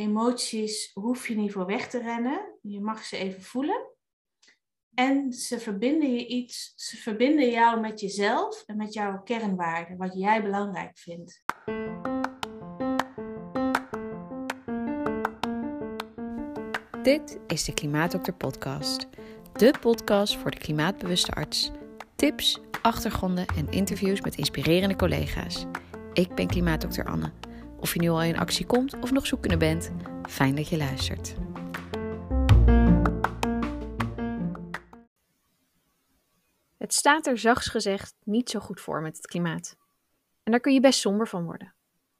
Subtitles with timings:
[0.00, 2.58] emoties hoef je niet voor weg te rennen.
[2.62, 3.88] Je mag ze even voelen.
[4.94, 10.14] En ze verbinden je iets, ze verbinden jou met jezelf en met jouw kernwaarden, wat
[10.14, 11.42] jij belangrijk vindt.
[17.02, 19.08] Dit is de Klimaatdokter Podcast.
[19.52, 21.70] De podcast voor de klimaatbewuste arts.
[22.16, 25.66] Tips, achtergronden en interviews met inspirerende collega's.
[26.12, 27.39] Ik ben Klimaatdokter Anne.
[27.80, 29.92] Of je nu al in actie komt of nog zoekende bent,
[30.28, 31.34] fijn dat je luistert.
[36.76, 39.76] Het staat er zachts gezegd niet zo goed voor met het klimaat.
[40.42, 41.74] En daar kun je best somber van worden.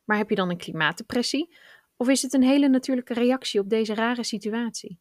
[0.04, 1.56] Maar heb je dan een klimaatdepressie?
[1.96, 5.00] Of is het een hele natuurlijke reactie op deze rare situatie?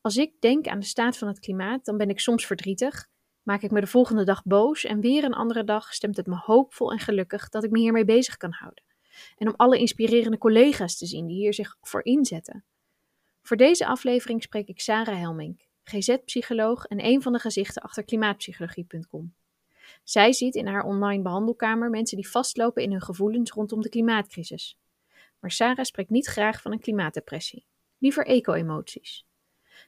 [0.00, 3.08] Als ik denk aan de staat van het klimaat, dan ben ik soms verdrietig,
[3.42, 6.36] maak ik me de volgende dag boos en weer een andere dag stemt het me
[6.36, 8.85] hoopvol en gelukkig dat ik me hiermee bezig kan houden.
[9.36, 12.64] En om alle inspirerende collega's te zien die hier zich voor inzetten.
[13.42, 19.34] Voor deze aflevering spreek ik Sarah Helmink, GZ-psycholoog en een van de gezichten achter klimaatpsychologie.com.
[20.04, 24.78] Zij ziet in haar online behandelkamer mensen die vastlopen in hun gevoelens rondom de klimaatcrisis.
[25.40, 27.66] Maar Sarah spreekt niet graag van een klimaatdepressie,
[27.98, 29.26] liever eco-emoties.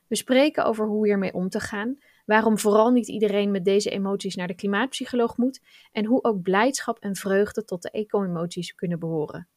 [0.06, 1.98] We spreken over hoe hiermee om te gaan,
[2.28, 5.60] waarom vooral niet iedereen met deze emoties naar de klimaatpsycholoog moet
[5.92, 9.48] en hoe ook blijdschap en vreugde tot de eco-emoties kunnen behoren.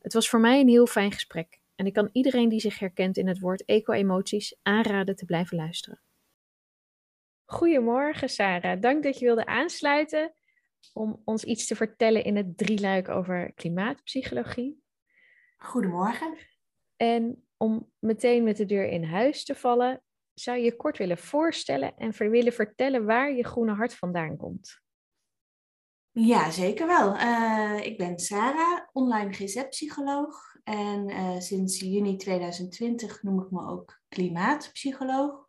[0.00, 3.16] Het was voor mij een heel fijn gesprek en ik kan iedereen die zich herkent
[3.16, 6.00] in het woord eco-emoties aanraden te blijven luisteren.
[7.44, 10.32] Goedemorgen Sarah, dank dat je wilde aansluiten
[10.92, 14.82] om ons iets te vertellen in het drieluik over klimaatpsychologie.
[15.56, 16.36] Goedemorgen.
[16.96, 20.02] En om meteen met de deur in huis te vallen,
[20.42, 24.80] zou je kort willen voorstellen en willen vertellen waar je groene hart vandaan komt?
[26.12, 27.14] Ja, zeker wel.
[27.14, 30.56] Uh, ik ben Sarah, online GZ-psycholoog.
[30.64, 35.48] En uh, sinds juni 2020 noem ik me ook klimaatpsycholoog.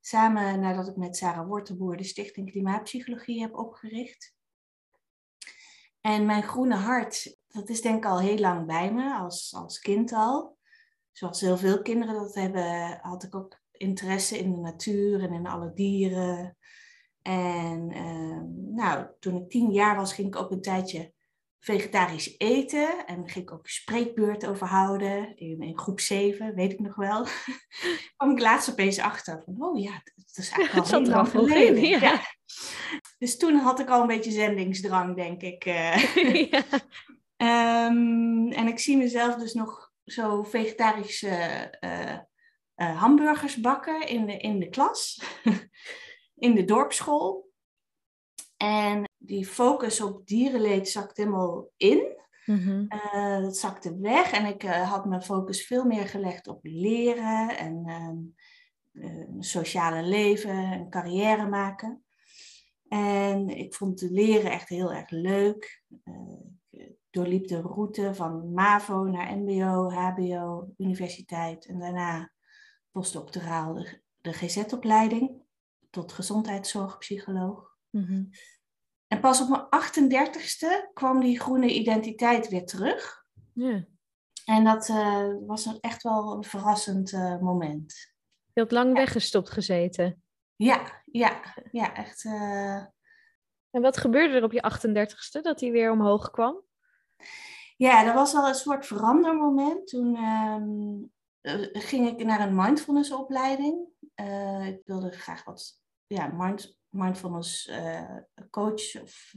[0.00, 4.34] Samen nadat ik met Sarah Wortelboer de Stichting Klimaatpsychologie heb opgericht.
[6.00, 9.78] En mijn groene hart, dat is denk ik al heel lang bij me, als, als
[9.78, 10.58] kind al.
[11.12, 15.46] Zoals heel veel kinderen dat hebben, had ik ook interesse in de natuur en in
[15.46, 16.56] alle dieren.
[17.22, 21.12] En ehm, nou, toen ik tien jaar was, ging ik ook een tijdje
[21.64, 23.06] vegetarisch eten.
[23.06, 25.36] En ging ik ook spreekbeurt over houden.
[25.36, 27.26] In, in groep 7, weet ik nog wel.
[28.16, 31.88] kwam ik laatst opeens achter van, oh ja, dat is eigenlijk al heel lang geleden.
[31.88, 31.98] Ja.
[32.00, 32.20] ja.
[33.18, 35.64] Dus toen had ik al een beetje zendingsdrang, denk ik.
[37.36, 37.86] Ja.
[37.88, 42.18] um, en ik zie mezelf dus nog zo vegetarisch uh,
[42.90, 45.22] uh, hamburgers bakken in de, in de klas,
[46.46, 47.52] in de dorpsschool.
[48.56, 52.22] En die focus op dierenleed zakt helemaal in.
[52.44, 52.88] Mm
[53.40, 57.84] dat zakte weg en ik uh, had mijn focus veel meer gelegd op leren en
[58.92, 62.04] uh, sociale leven en carrière maken.
[62.88, 65.82] En ik vond de leren echt heel erg leuk.
[66.70, 72.33] ik doorliep de route van MAVO naar MBO, HBO, universiteit en daarna
[72.94, 75.42] postdoctoraal de, de GZ-opleiding
[75.90, 77.76] tot gezondheidszorgpsycholoog.
[77.90, 78.30] Mm
[79.06, 83.24] En pas op mijn 38ste kwam die groene identiteit weer terug.
[83.52, 83.84] Ja.
[84.44, 88.14] En dat uh, was echt wel een verrassend uh, moment.
[88.52, 90.22] Je had lang weggestopt gezeten.
[90.56, 91.40] Ja, ja,
[91.70, 92.24] ja, echt.
[92.24, 92.82] Uh...
[93.70, 96.62] En wat gebeurde er op je 38ste dat hij weer omhoog kwam?
[97.76, 99.86] Ja, dat was wel een soort verandermoment.
[99.86, 101.13] Toen ehm,
[101.72, 103.88] ging ik naar een mindfulness opleiding.
[104.20, 108.16] Uh, ik wilde graag wat ja, mind, mindfulness uh,
[108.50, 109.34] coach of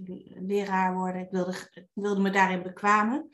[0.48, 1.22] leraar worden.
[1.22, 3.30] Ik wilde, ik wilde me daarin bekwamen.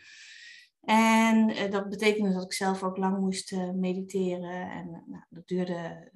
[0.81, 4.69] En dat betekende dat ik zelf ook lang moest mediteren.
[4.69, 6.11] En nou, dat duurde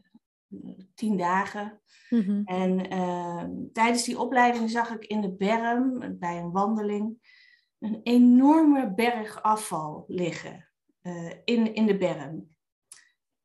[0.93, 1.81] tien dagen.
[2.09, 2.45] Mm-hmm.
[2.45, 7.17] En tijdens die opleiding zag ik in de berm, bij een wandeling,
[7.79, 10.66] een enorme berg afval liggen.
[11.07, 12.55] Eh, in, in de berm.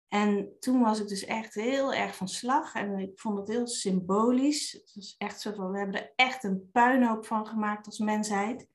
[0.09, 3.67] En toen was ik dus echt heel erg van slag en ik vond het heel
[3.67, 4.73] symbolisch.
[4.73, 8.69] Het was echt zo van, we hebben er echt een puinhoop van gemaakt als mensheid.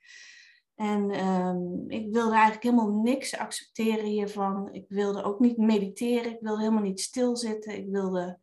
[0.75, 4.73] En um, ik wilde eigenlijk helemaal niks accepteren hiervan.
[4.73, 7.77] Ik wilde ook niet mediteren, ik wilde helemaal niet stilzitten.
[7.77, 8.39] Ik wilde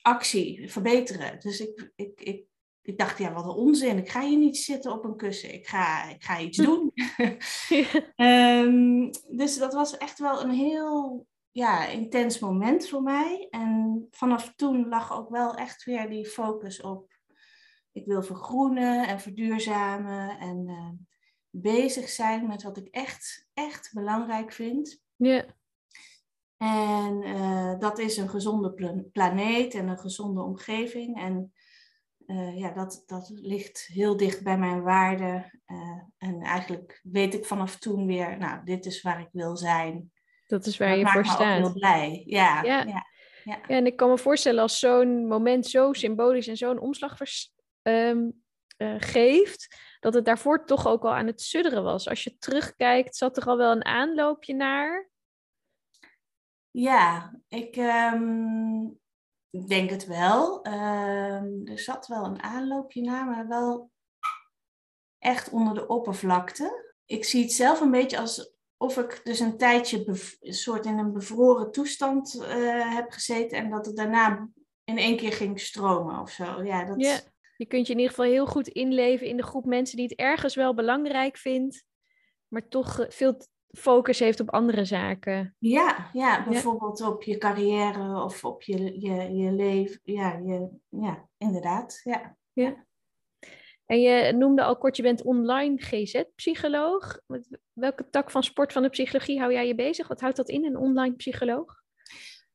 [0.00, 1.40] actie verbeteren.
[1.40, 2.47] Dus ik, ik, ik
[2.88, 3.98] ik dacht, ja, wat een onzin.
[3.98, 5.54] Ik ga hier niet zitten op een kussen.
[5.54, 6.92] Ik ga, ik ga iets doen.
[8.16, 13.46] um, dus dat was echt wel een heel ja, intens moment voor mij.
[13.50, 17.16] En vanaf toen lag ook wel echt weer die focus op...
[17.92, 20.38] Ik wil vergroenen en verduurzamen.
[20.38, 20.90] En uh,
[21.50, 25.02] bezig zijn met wat ik echt, echt belangrijk vind.
[25.16, 25.44] Ja.
[26.56, 31.20] En uh, dat is een gezonde planeet en een gezonde omgeving.
[31.20, 31.52] En
[32.30, 35.60] uh, ja, dat, dat ligt heel dicht bij mijn waarden.
[35.66, 40.12] Uh, en eigenlijk weet ik vanaf toen weer, nou, dit is waar ik wil zijn.
[40.46, 41.58] Dat is waar dat je voor staat.
[41.58, 42.22] Ik heel blij.
[42.26, 42.82] Ja, ja.
[42.82, 43.06] ja,
[43.44, 43.60] ja.
[43.62, 47.18] en ik kan me voorstellen als zo'n moment zo symbolisch en zo'n omslag
[47.82, 48.42] um,
[48.98, 52.08] geeft, dat het daarvoor toch ook al aan het sudderen was.
[52.08, 55.08] Als je terugkijkt, zat er al wel een aanloopje naar?
[56.70, 58.98] Ja, ik um,
[59.50, 60.66] denk het wel.
[60.66, 63.90] Um, er zat wel een aanloopje naar, maar wel
[65.18, 66.94] echt onder de oppervlakte.
[67.04, 70.04] Ik zie het zelf een beetje als of ik dus een tijdje
[70.40, 74.48] soort in een bevroren toestand uh, heb gezeten en dat het daarna
[74.84, 76.62] in één keer ging stromen of zo.
[76.62, 77.26] Ja, dat...
[77.56, 80.18] Je kunt je in ieder geval heel goed inleven in de groep mensen die het
[80.18, 81.84] ergens wel belangrijk vindt,
[82.48, 83.36] maar toch veel
[83.70, 85.54] focus heeft op andere zaken.
[85.58, 90.00] Ja, ja bijvoorbeeld op je carrière of op je, je, je leven.
[90.02, 92.00] Ja, je, ja, inderdaad.
[92.04, 92.36] Ja.
[92.52, 92.86] ja.
[93.86, 97.20] En je noemde al kort, je bent online GZ-psycholoog.
[97.26, 100.08] Met welke tak van sport van de psychologie hou jij je bezig?
[100.08, 101.82] Wat houdt dat in, een online psycholoog?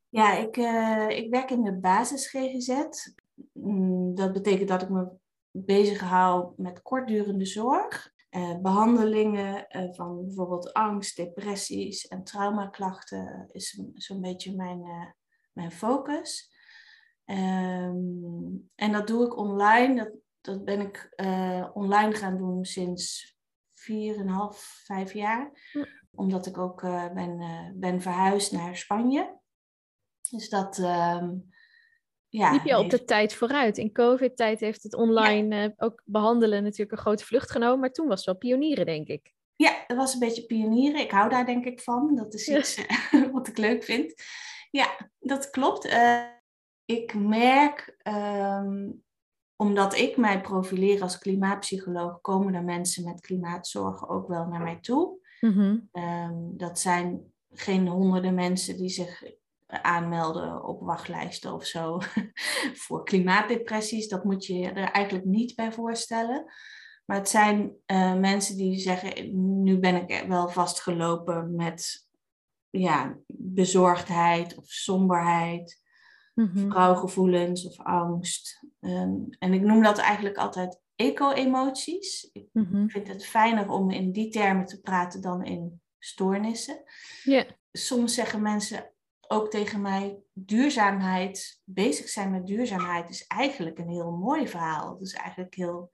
[0.10, 2.83] Ja, ik, uh, ik werk in de basis GGZ.
[3.51, 5.07] Mm, dat betekent dat ik me
[5.51, 8.12] bezig hou met kortdurende zorg.
[8.35, 15.15] Uh, behandelingen uh, van bijvoorbeeld angst, depressies en traumaklachten is zo'n beetje mijn,
[15.53, 16.51] mijn focus.
[17.25, 19.95] Um, en dat doe ik online.
[19.95, 21.13] Dat, dat ben ik
[21.74, 23.35] online gaan doen sinds
[23.74, 23.85] 4,5,
[24.83, 25.69] 5 jaar.
[25.71, 25.86] Hm.
[26.12, 26.81] Omdat ik ook
[27.13, 27.39] ben,
[27.79, 29.39] ben verhuisd naar Spanje.
[30.29, 30.77] Dus dat.
[30.77, 31.52] Um,
[32.38, 33.77] ja, Liep je op de tijd vooruit?
[33.77, 35.74] In COVID-tijd heeft het online ja.
[35.77, 37.80] ook behandelen natuurlijk een grote vlucht genomen.
[37.80, 39.33] Maar toen was het wel pionieren, denk ik.
[39.56, 41.01] Ja, dat was een beetje pionieren.
[41.01, 42.15] Ik hou daar denk ik van.
[42.15, 42.85] Dat is iets
[43.33, 44.13] wat ik leuk vind.
[44.71, 45.97] Ja, dat klopt.
[46.85, 49.03] ik merk um,
[49.56, 54.77] omdat ik mij profileer als klimaatpsycholoog, komen er mensen met klimaatzorgen ook wel naar mij
[54.81, 55.19] toe.
[55.39, 55.89] Mm
[56.57, 59.24] dat zijn geen honderden mensen die zich
[59.81, 61.99] aanmelden op wachtlijsten of zo
[62.83, 64.07] voor klimaatdepressies.
[64.07, 66.45] Dat moet je er eigenlijk niet bij voorstellen.
[67.05, 69.29] Maar het zijn uh, mensen die zeggen,
[69.63, 72.07] nu ben ik wel vastgelopen met
[72.69, 75.81] ja, bezorgdheid of somberheid
[76.33, 78.65] mm vrouwgevoelens of angst.
[78.79, 82.29] Ehm, en ik noem dat eigenlijk altijd eco-emoties.
[82.31, 82.87] Ik mhm.
[82.87, 86.83] vind het fijner om in die termen te praten dan in stoornissen.
[87.23, 87.49] Yeah.
[87.71, 88.92] Soms zeggen mensen
[89.33, 94.94] ook tegen mij, duurzaamheid, bezig zijn met duurzaamheid is eigenlijk een heel mooi verhaal.
[94.94, 95.91] Het is eigenlijk heel,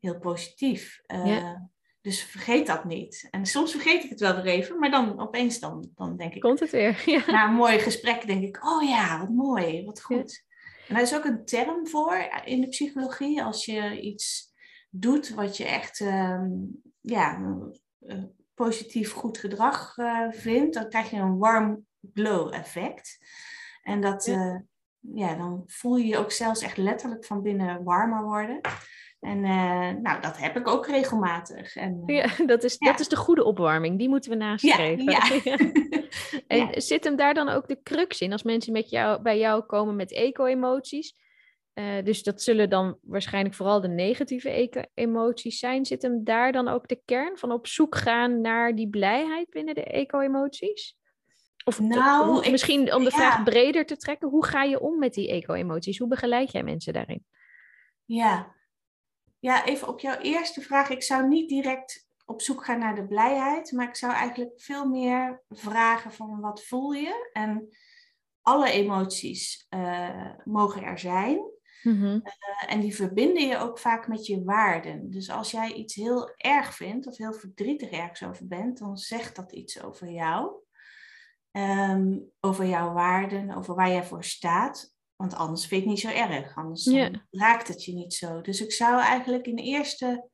[0.00, 1.00] heel positief.
[1.06, 1.54] Uh,
[2.00, 3.28] dus vergeet dat niet.
[3.30, 6.40] En soms vergeet ik het wel weer even, maar dan opeens dan, dan denk ik...
[6.40, 7.30] Komt het weer, ja.
[7.30, 10.44] Na een mooi gesprek denk ik, oh ja, wat mooi, wat goed.
[10.88, 13.42] En daar is ook een term voor in de psychologie.
[13.42, 14.52] Als je iets
[14.90, 16.50] doet wat je echt ehm,
[17.00, 17.56] ja,
[18.54, 23.18] positief goed gedrag uh, vindt, dan krijg je een warm glow effect.
[23.82, 24.46] En dat, ja.
[24.46, 24.60] Uh,
[25.14, 28.60] ja, dan voel je je ook zelfs echt letterlijk van binnen warmer worden.
[29.20, 31.76] En uh, nou, dat heb ik ook regelmatig.
[31.76, 35.04] En, uh, ja, dat is, dat is de goede opwarming, die moeten we nastreven.
[35.04, 35.24] Ja,
[36.48, 36.72] ja.
[36.72, 39.62] en zit hem daar dan ook de crux in als mensen met jou, bij jou
[39.62, 41.14] komen met eco-emoties?
[41.74, 45.84] Uh, dus dat zullen dan waarschijnlijk vooral de negatieve eco-emoties zijn.
[45.84, 49.74] Zit hem daar dan ook de kern van op zoek gaan naar die blijheid binnen
[49.74, 50.96] de eco-emoties?
[51.64, 54.98] Of nou, hoe, ik, misschien om de vraag breder te trekken, hoe ga je om
[54.98, 55.98] met die eco-emoties?
[55.98, 57.24] Hoe begeleid jij mensen daarin?
[58.04, 58.54] Ja,
[59.38, 60.88] ja, even op jouw eerste vraag.
[60.88, 64.88] Ik zou niet direct op zoek gaan naar de blijheid, maar ik zou eigenlijk veel
[64.88, 67.30] meer vragen van wat voel je?
[67.32, 67.68] En
[68.42, 71.50] alle emoties uh, mogen er zijn.
[71.82, 72.22] Mm-hmm.
[72.24, 75.10] Uh, en die verbinden je ook vaak met je waarden.
[75.10, 79.36] Dus als jij iets heel erg vindt of heel verdrietig ergens over bent, dan zegt
[79.36, 80.61] dat iets over jou.
[81.52, 84.94] Um, over jouw waarden, over waar jij voor staat.
[85.16, 86.56] Want anders vind je het niet zo erg.
[86.56, 86.86] Anders
[87.30, 88.40] raakt het je niet zo.
[88.40, 90.28] Dus ik zou eigenlijk in eerste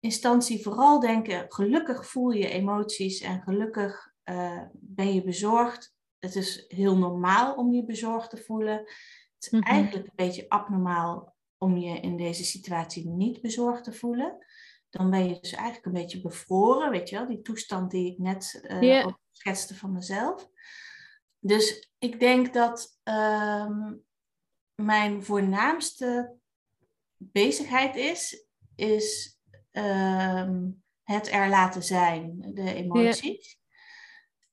[0.00, 5.94] instantie vooral denken: gelukkig voel je emoties en gelukkig uh, ben je bezorgd.
[6.18, 8.78] Het is heel normaal om je bezorgd te voelen.
[9.34, 9.62] Het is mhm.
[9.62, 14.38] eigenlijk een beetje abnormaal om je in deze situatie niet bezorgd te voelen.
[14.90, 18.18] Dan ben je dus eigenlijk een beetje bevroren, weet je wel, die toestand die ik
[18.18, 20.48] net uh, schetste van mezelf.
[21.38, 24.04] Dus ik denk dat um,
[24.74, 26.36] mijn voornaamste
[27.16, 29.38] bezigheid is, is
[29.72, 33.58] um, het er laten zijn, de emoties.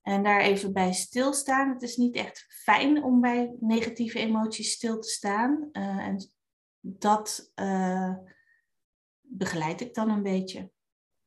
[0.01, 1.69] En daar even bij stilstaan.
[1.69, 5.69] Het is niet echt fijn om bij negatieve emoties stil te staan.
[5.71, 6.29] Uh, en
[6.79, 8.13] dat uh,
[9.27, 10.71] begeleid ik dan een beetje.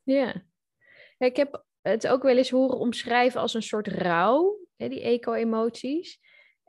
[0.03, 0.43] Ja.
[1.19, 6.21] Ik heb het ook wel eens horen omschrijven als een soort rouw, hè, die eco-emoties.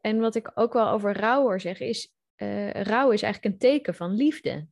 [0.02, 3.60] En wat ik ook wel over rouw hoor zeggen is, uh, rouw is eigenlijk een
[3.60, 4.68] teken van liefde.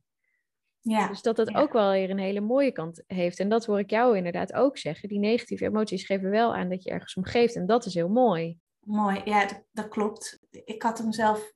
[0.80, 1.08] Ja.
[1.08, 3.38] Dus dat het ook wel weer een hele mooie kant heeft.
[3.38, 5.08] En dat hoor ik jou inderdaad ook zeggen.
[5.08, 7.56] Die negatieve emoties geven wel aan dat je ergens om geeft.
[7.56, 8.58] En dat is heel mooi.
[8.78, 10.38] Mooi, ja, dat, dat klopt.
[10.50, 11.52] Ik had hem zelf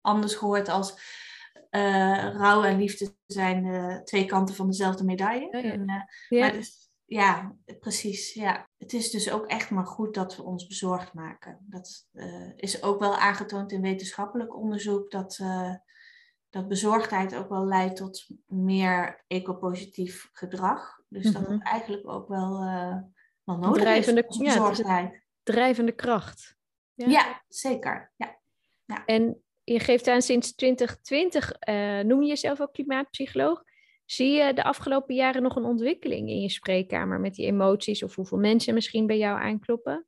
[0.00, 1.00] anders gehoord als
[1.76, 5.48] uh, rouw en liefde zijn uh, twee kanten van dezelfde medaille.
[5.50, 5.72] Ja, ja.
[5.72, 6.40] En, uh, ja.
[6.40, 8.34] Maar dus, ja, precies.
[8.34, 8.68] Ja.
[8.78, 11.66] Het is dus ook echt maar goed dat we ons bezorgd maken.
[11.68, 12.08] Dat
[12.56, 15.40] is ook wel aangetoond in wetenschappelijk onderzoek dat
[16.50, 21.00] dat bezorgdheid ook wel leidt tot meer ecopositief gedrag.
[21.08, 21.60] Dus dat het mhm.
[21.60, 22.60] eigenlijk ook wel,
[23.44, 25.12] wel nodig drijvende, is, bezorgdheid.
[25.12, 26.56] Ja, drijvende kracht.
[26.94, 28.12] Ja, zeker.
[28.16, 28.38] Ja.
[28.84, 29.04] ja.
[29.04, 33.62] En je geeft aan sinds 2020, uh, eh, noem je jezelf ook klimaatpsycholoog.
[34.04, 38.02] Zie je de afgelopen jaren nog een ontwikkeling in je spreekkamer met die emoties?
[38.02, 40.06] Of hoeveel mensen misschien bij jou aankloppen?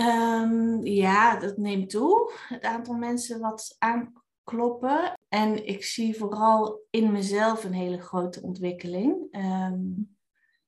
[0.00, 2.32] Um, ja, dat neemt toe.
[2.48, 4.12] Het aantal mensen wat aan,
[4.44, 5.18] kloppen.
[5.28, 9.28] En ik zie vooral in mezelf een hele grote ontwikkeling.
[9.30, 9.80] Ehm,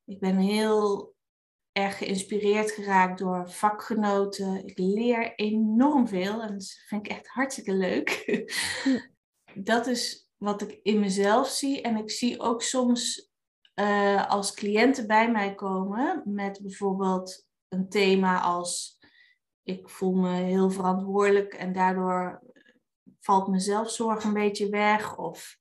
[0.04, 1.09] ik ben heel
[1.72, 4.66] erg geïnspireerd geraakt door vakgenoten.
[4.66, 8.24] Ik leer enorm veel en dat vind ik echt hartstikke leuk.
[9.54, 11.82] dat is wat ik in mezelf zie.
[11.82, 13.30] En ik zie ook soms
[13.74, 18.98] uh, als cliënten bij mij komen met bijvoorbeeld een thema als
[19.62, 22.42] ik voel me heel verantwoordelijk en daardoor
[23.20, 25.16] valt mijn zelfzorg een beetje weg.
[25.16, 25.56] Of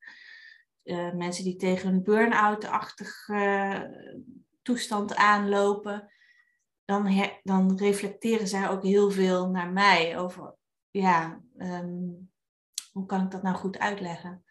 [0.84, 3.84] uh, mensen die tegen een burn-out-achtige uh,
[4.62, 6.12] toestand aanlopen.
[6.86, 10.56] Dan, dan reflecteren zij ook heel veel naar mij over,
[10.92, 12.32] ja, um,
[12.92, 14.44] hoe kan ik dat nou goed uitleggen?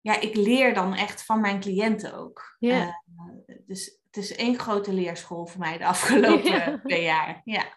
[0.00, 2.56] Ja, ik leer dan echt van mijn cliënten ook.
[2.58, 2.88] Yeah.
[3.46, 7.40] Uh, dus het is één grote leerschool voor mij de afgelopen twee jaar.
[7.44, 7.76] Ja.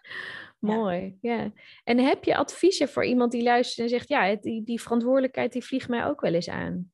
[0.58, 1.52] Mooi, ja.
[1.84, 5.64] En heb je adviezen voor iemand die luistert en zegt, ja, die, die verantwoordelijkheid die
[5.64, 6.92] vliegt mij ook wel eens aan?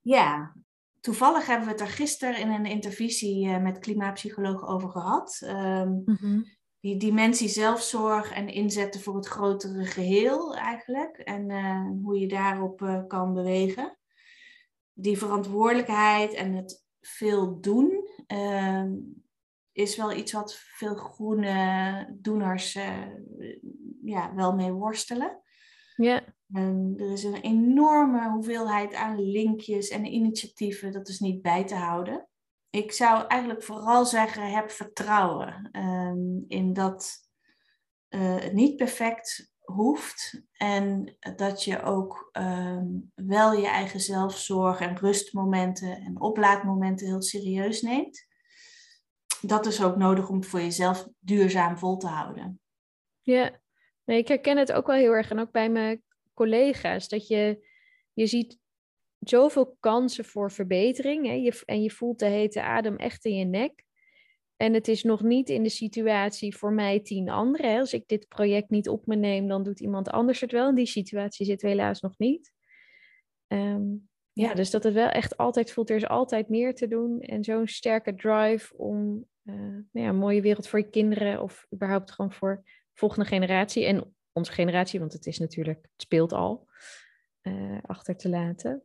[0.00, 0.54] Ja,
[1.08, 5.40] toevallig hebben we het er gisteren in een intervisie uh, met klimaatpsycholoog over gehad.
[5.44, 6.04] Um,
[6.80, 11.16] Die dimensie zelfzorg en inzetten voor het grotere geheel eigenlijk.
[11.16, 13.98] En uh, hoe je daarop uh, kan bewegen.
[14.92, 18.08] Die verantwoordelijkheid en het veel doen.
[18.26, 18.92] Ehm,
[19.72, 22.72] is wel iets wat veel groene doeners
[24.04, 25.42] ja, wel mee worstelen.
[25.96, 26.24] Ja.
[26.52, 32.28] Er is een enorme hoeveelheid aan linkjes en initiatieven, dat is niet bij te houden.
[32.70, 37.16] Ik zou eigenlijk vooral zeggen, heb vertrouwen um, in dat
[38.08, 44.96] uh, het niet perfect hoeft en dat je ook um, wel je eigen zelfzorg en
[44.96, 48.26] rustmomenten en oplaadmomenten heel serieus neemt
[49.40, 52.60] dat is ook nodig om voor jezelf duurzaam vol te houden.
[53.20, 53.60] Ja,
[54.04, 55.30] nee, ik herken het ook wel heel erg.
[55.30, 56.02] En ook bij mijn
[56.38, 57.08] collega's.
[57.08, 57.66] Dat je,
[58.12, 58.58] je ziet
[59.18, 61.26] zoveel kansen voor verbetering.
[61.26, 61.32] Hè?
[61.32, 63.84] Je, en je voelt de hete adem echt in je nek.
[64.56, 67.70] En het is nog niet in de situatie voor mij tien anderen.
[67.70, 67.78] Hè?
[67.78, 70.68] Als ik dit project niet op me neem, dan doet iemand anders het wel.
[70.68, 72.52] In die situatie zit helaas nog niet.
[73.46, 77.20] Um, ja, dus dat het wel echt altijd voelt, er is altijd meer te doen.
[77.20, 81.66] En zo'n sterke drive om uh, nou ja, een mooie wereld voor je kinderen of
[81.74, 86.32] überhaupt gewoon voor de volgende generatie en onze generatie, want het is natuurlijk, het speelt
[86.32, 86.68] al,
[87.42, 88.82] uh, achter te laten.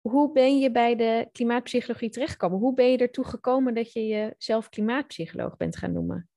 [0.00, 2.58] Hoe ben je bij de klimaatpsychologie terechtgekomen?
[2.58, 6.28] Hoe ben je ertoe gekomen dat je jezelf klimaatpsycholoog bent gaan noemen?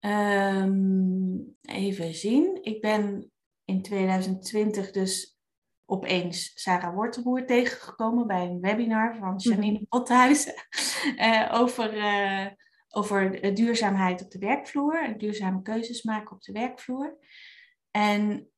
[0.00, 2.58] Um, even zien.
[2.62, 3.32] Ik ben
[3.64, 5.38] in 2020 dus
[5.84, 9.48] opeens Sarah Wortelboer tegengekomen bij een webinar van mhm.
[9.48, 10.54] Janine Pothuizen
[11.16, 12.46] uh, over, uh,
[12.94, 17.18] over duurzaamheid op de werkvloer en duurzame keuzes maken op de werkvloer.
[17.90, 18.48] En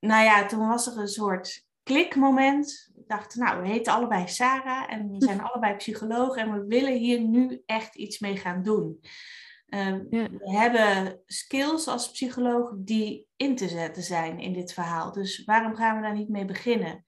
[0.00, 2.90] nou ja, toen was er een soort klikmoment.
[2.94, 6.96] We dachten, nou, we heten allebei Sarah en we zijn allebei psycholoog en we willen
[6.96, 9.00] hier nu echt iets mee gaan doen.
[9.68, 15.12] Ehm, we hebben skills als psycholoog die in te zetten zijn in dit verhaal.
[15.12, 17.04] Dus waarom gaan we daar niet mee beginnen?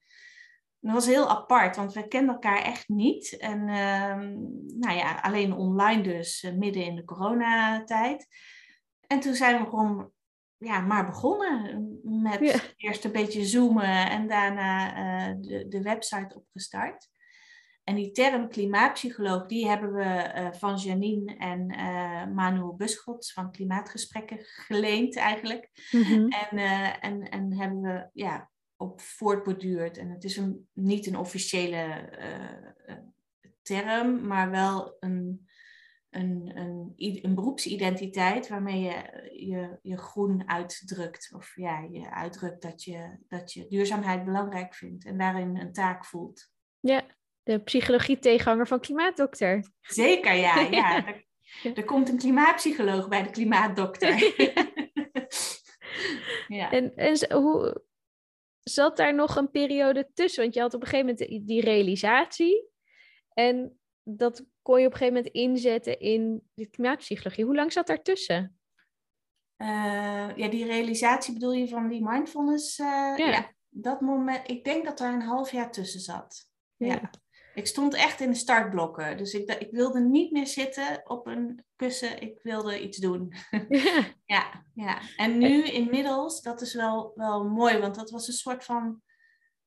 [0.83, 3.37] Dat was heel apart, want we kenden elkaar echt niet.
[3.37, 4.15] En uh,
[4.79, 8.27] nou ja, alleen online dus, uh, midden in de coronatijd.
[9.07, 10.11] En toen zijn we gewoon
[10.57, 14.97] ja, maar begonnen met eerst een beetje zoomen en daarna
[15.29, 17.09] uh, de, de website opgestart.
[17.83, 23.51] En die term klimaatpsycholoog, die hebben we uh, van Janine en uh, Manu Buschots van
[23.51, 25.69] Klimaatgesprekken geleend eigenlijk.
[25.91, 26.27] Mhm.
[26.27, 28.50] En, uh, en, en hebben we ja,
[28.81, 29.97] op voortborduurd.
[29.97, 32.09] En het is een, niet een officiële
[33.61, 35.47] term, maar wel een,
[36.09, 41.31] een, een, een beroepsidentiteit waarmee je, je je groen uitdrukt.
[41.35, 46.05] Of ja, je uitdrukt dat je, dat je duurzaamheid belangrijk vindt en daarin een taak
[46.05, 46.49] voelt.
[46.79, 47.05] Ja,
[47.43, 49.71] de psychologie-tegenhanger van Klimaatdokter.
[49.81, 50.59] Zeker, ja.
[50.81, 51.05] ja.
[51.05, 51.25] Er,
[51.73, 54.13] er, komt een klimaatpsycholoog bij de klimaatdokter.
[56.57, 56.71] ja.
[56.71, 57.83] En, en hoe
[58.63, 60.41] zat daar nog een periode tussen?
[60.41, 62.69] Want je had op een gegeven moment die realisatie.
[63.33, 67.45] En dat kon je op een gegeven moment inzetten in de klimaatpsychologie.
[67.45, 68.59] Hoe lang zat daartussen?
[69.57, 69.67] Uh,
[70.35, 72.79] ja, die realisatie bedoel je van die mindfulness?
[72.79, 73.15] Uh, ja.
[73.29, 73.51] ja.
[73.69, 74.49] dat moment.
[74.49, 76.49] Ik denk dat er een half jaar tussen zat.
[76.75, 76.87] ja.
[76.87, 77.09] ja.
[77.53, 79.17] Ik stond echt in de startblokken.
[79.17, 82.21] Dus ik, ik wilde niet meer zitten op een kussen.
[82.21, 83.33] Ik wilde iets doen.
[84.25, 85.01] ja, ja.
[85.17, 87.77] En nu inmiddels, dat is wel, wel mooi.
[87.77, 89.01] Want dat was een soort van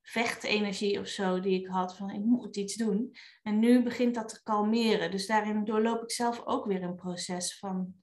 [0.03, 1.97] vechtenergie of zo die ik had.
[1.97, 3.17] Van ik moet iets doen.
[3.43, 5.11] En nu begint dat te kalmeren.
[5.11, 7.95] Dus daarin doorloop ik zelf ook weer een proces van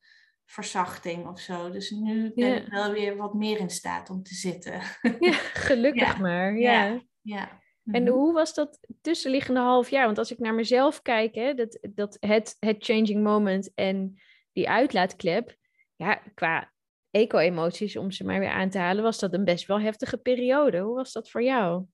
[0.46, 1.70] verzachting of zo.
[1.70, 4.82] Dus nu ben ik wel weer wat meer in staat om te zitten.
[5.20, 5.34] ja,
[5.68, 6.58] gelukkig maar.
[6.58, 7.02] ja.
[7.22, 7.61] ja.
[7.86, 8.12] En Mhm.
[8.12, 10.06] hoe was dat tussenliggende half jaar?
[10.06, 14.22] Want als ik naar mezelf kijk, hè, dat, dat het, het changing moment en
[14.52, 15.56] die uitlaatklep,
[15.96, 16.72] ja, qua
[17.12, 20.80] eco-emoties, om ze maar weer aan te halen, was dat een best wel heftige periode.
[20.80, 21.86] Hoe was dat voor jou?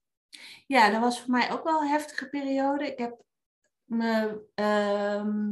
[0.66, 2.88] Ja, dat was voor mij ook wel een heftige periode.
[2.88, 3.22] Ik heb
[3.84, 5.52] me ehm,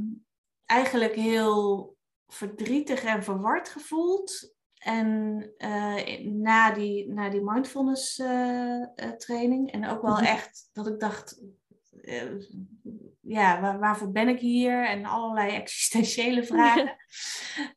[0.66, 1.96] eigenlijk heel
[2.28, 4.55] verdrietig en verward gevoeld.
[4.86, 9.72] En uh, na, die, na die mindfulness uh, uh, training.
[9.72, 11.42] En ook wel echt dat ik dacht,
[13.22, 14.86] ja, waar, waarvoor ben ik hier?
[14.88, 16.96] En allerlei existentiële vragen.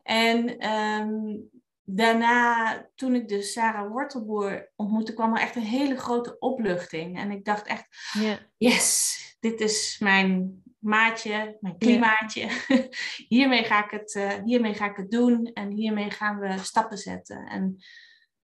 [0.02, 1.50] en um,
[1.84, 7.18] daarna, toen ik dus Sarah Wortelboer ontmoette, kwam er echt een hele grote opluchting.
[7.18, 8.38] En ik dacht echt, yeah.
[8.56, 12.48] yes, dit is mijn maatje, mijn klimaatje.
[13.28, 16.98] Hiermee, ga ik het, uh, hiermee ga ik het doen en hiermee gaan we stappen
[16.98, 17.46] zetten.
[17.46, 17.76] En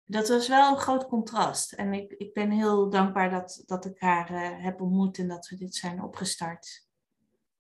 [0.05, 1.73] dat was wel een groot contrast.
[1.73, 5.49] En ik, ik ben heel dankbaar dat, dat ik haar uh, heb ontmoet en dat
[5.49, 6.89] we dit zijn opgestart.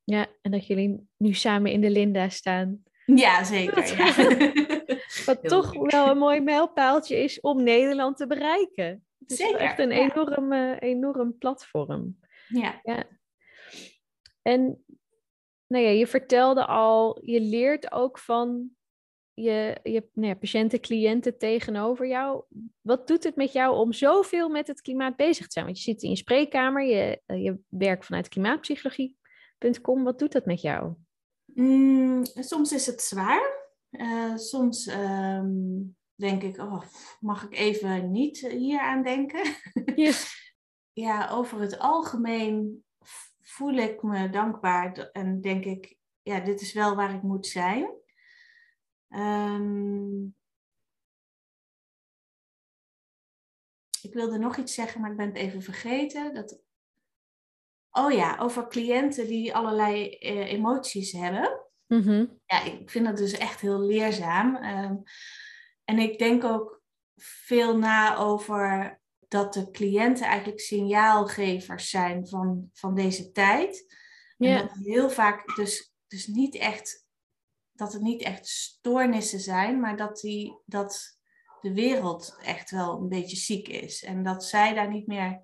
[0.04, 2.82] Ja, en dat jullie nu samen in de Linda staan.
[3.06, 3.96] Ja, zeker.
[3.96, 4.14] Ja.
[5.26, 5.90] Wat heel toch leuk.
[5.90, 9.04] wel een mooi mijlpaaltje is om Nederland te bereiken.
[9.18, 9.96] Het is zeker, echt een ja.
[9.96, 12.18] enorm, uh, enorm platform.
[12.48, 12.80] Ja.
[12.82, 13.04] ja.
[14.42, 14.84] En
[15.66, 18.70] nou ja, je vertelde al, je leert ook van
[19.34, 22.44] je, je nou ja, patiënten, cliënten tegenover jou.
[22.80, 25.64] Wat doet het met jou om zoveel met het klimaat bezig te zijn?
[25.64, 30.04] Want je zit in je spreekkamer, je, je werkt vanuit klimaatpsychologie.com.
[30.04, 30.94] Wat doet dat met jou?
[31.44, 33.58] Mm, soms is het zwaar.
[33.90, 36.82] Uh, soms um, denk ik, oh,
[37.20, 39.54] mag ik even niet hier aan denken?
[39.94, 40.34] Yes.
[40.92, 42.84] ja, over het algemeen
[43.50, 47.90] voel ik me dankbaar en denk ik, ja, dit is wel waar ik moet zijn.
[49.08, 50.34] Um,
[54.02, 56.34] ik wilde nog iets zeggen, maar ik ben het even vergeten.
[56.34, 56.60] Dat...
[57.90, 61.66] Oh ja, over cliënten die allerlei uh, emoties hebben.
[61.86, 62.40] Mm -hmm.
[62.46, 64.56] Ja, ik vind dat dus echt heel leerzaam.
[64.56, 65.02] Um,
[65.84, 66.82] en ik denk ook
[67.16, 68.99] veel na over
[69.30, 73.94] dat de cliënten eigenlijk signaalgevers zijn van, van deze tijd.
[74.38, 77.06] En dat heel vaak dus, dus niet echt,
[77.72, 81.18] dat het niet echt stoornissen zijn, maar dat, die, dat
[81.60, 84.02] de wereld echt wel een beetje ziek is.
[84.04, 85.42] En dat zij daar niet meer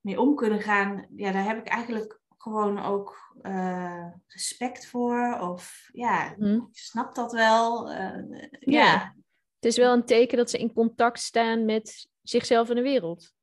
[0.00, 1.06] mee om kunnen gaan.
[1.16, 5.38] Ja, daar heb ik eigenlijk gewoon ook uh, respect voor.
[5.40, 6.54] Of ja, Mhm.
[6.54, 7.90] ik snap dat wel.
[7.92, 7.98] Uh,
[8.50, 8.82] Ja.
[8.82, 9.14] ja.
[9.54, 13.34] Het is wel een teken dat ze in contact staan met zichzelf en de wereld.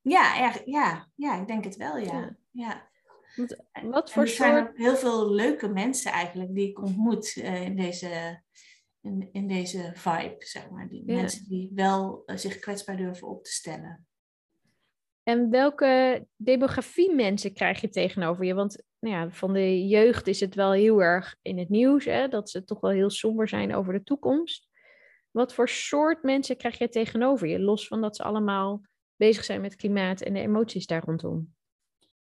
[0.00, 2.12] Ja, erg, ja, ja, ik denk het wel, ja.
[2.12, 2.36] Ja.
[2.50, 2.88] ja.
[3.36, 7.62] Want wat voor er zijn ook heel veel leuke mensen eigenlijk die ik ontmoet eh,
[7.62, 8.42] in, deze,
[9.00, 10.88] in, in deze vibe, zeg maar.
[10.88, 11.14] Die Ja.
[11.14, 14.06] Mensen die wel eh, zich kwetsbaar durven op te stellen.
[15.22, 18.54] En welke demografie mensen krijg je tegenover je?
[18.54, 22.28] Want nou ja, van de jeugd is het wel heel erg in het nieuws, hè,
[22.28, 24.68] dat ze toch wel heel somber zijn over de toekomst.
[25.34, 28.82] Wat voor soort mensen krijg je tegenover je, los van dat ze allemaal
[29.16, 31.54] bezig zijn met klimaat en de emoties daar rondom?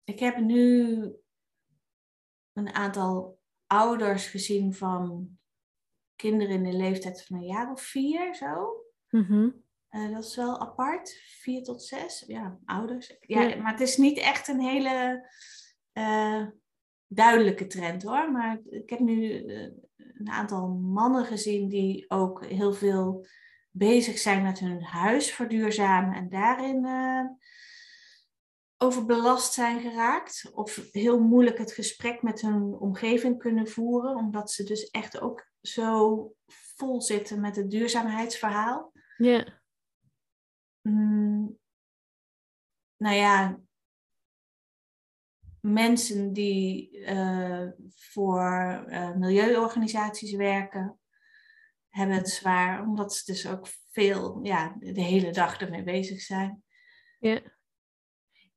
[0.04, 0.94] Ik heb nu
[2.52, 5.28] een aantal ouders gezien van
[6.16, 8.82] kinderen in de leeftijd van een jaar of vier, zo.
[9.08, 9.50] Mhm.
[9.88, 13.16] Eh, dat is wel apart, vier tot zes, ja, ouders.
[13.20, 13.56] Ja, Ja.
[13.56, 15.28] Maar het is niet echt een hele
[17.08, 18.32] duidelijke trend hoor.
[18.32, 19.44] Maar ik heb nu
[19.96, 23.26] een aantal mannen gezien die ook heel veel
[23.70, 27.24] bezig zijn met hun huis verduurzamen en daarin uh,
[28.76, 30.50] overbelast zijn geraakt.
[30.54, 35.50] Of heel moeilijk het gesprek met hun omgeving kunnen voeren, omdat ze dus echt ook
[35.60, 36.32] zo
[36.76, 38.92] vol zitten met het duurzaamheidsverhaal.
[39.16, 39.60] Ja.
[40.82, 41.58] Mm,
[42.96, 43.60] nou ja,
[45.60, 50.98] mensen die uh, voor uh, milieuorganisaties werken,
[51.88, 56.62] hebben het zwaar, omdat ze dus ook veel, ja, de hele dag ermee bezig zijn.
[57.18, 57.40] Ja.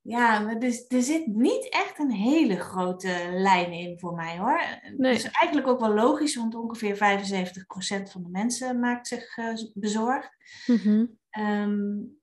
[0.03, 4.61] Ja, maar dus, er zit niet echt een hele grote lijn in voor mij hoor.
[4.97, 5.13] Nee.
[5.13, 6.97] Dus eigenlijk ook wel logisch, want ongeveer 75%
[8.11, 10.29] van de mensen maakt zich uh, bezorgd.
[10.65, 12.19] Mm um,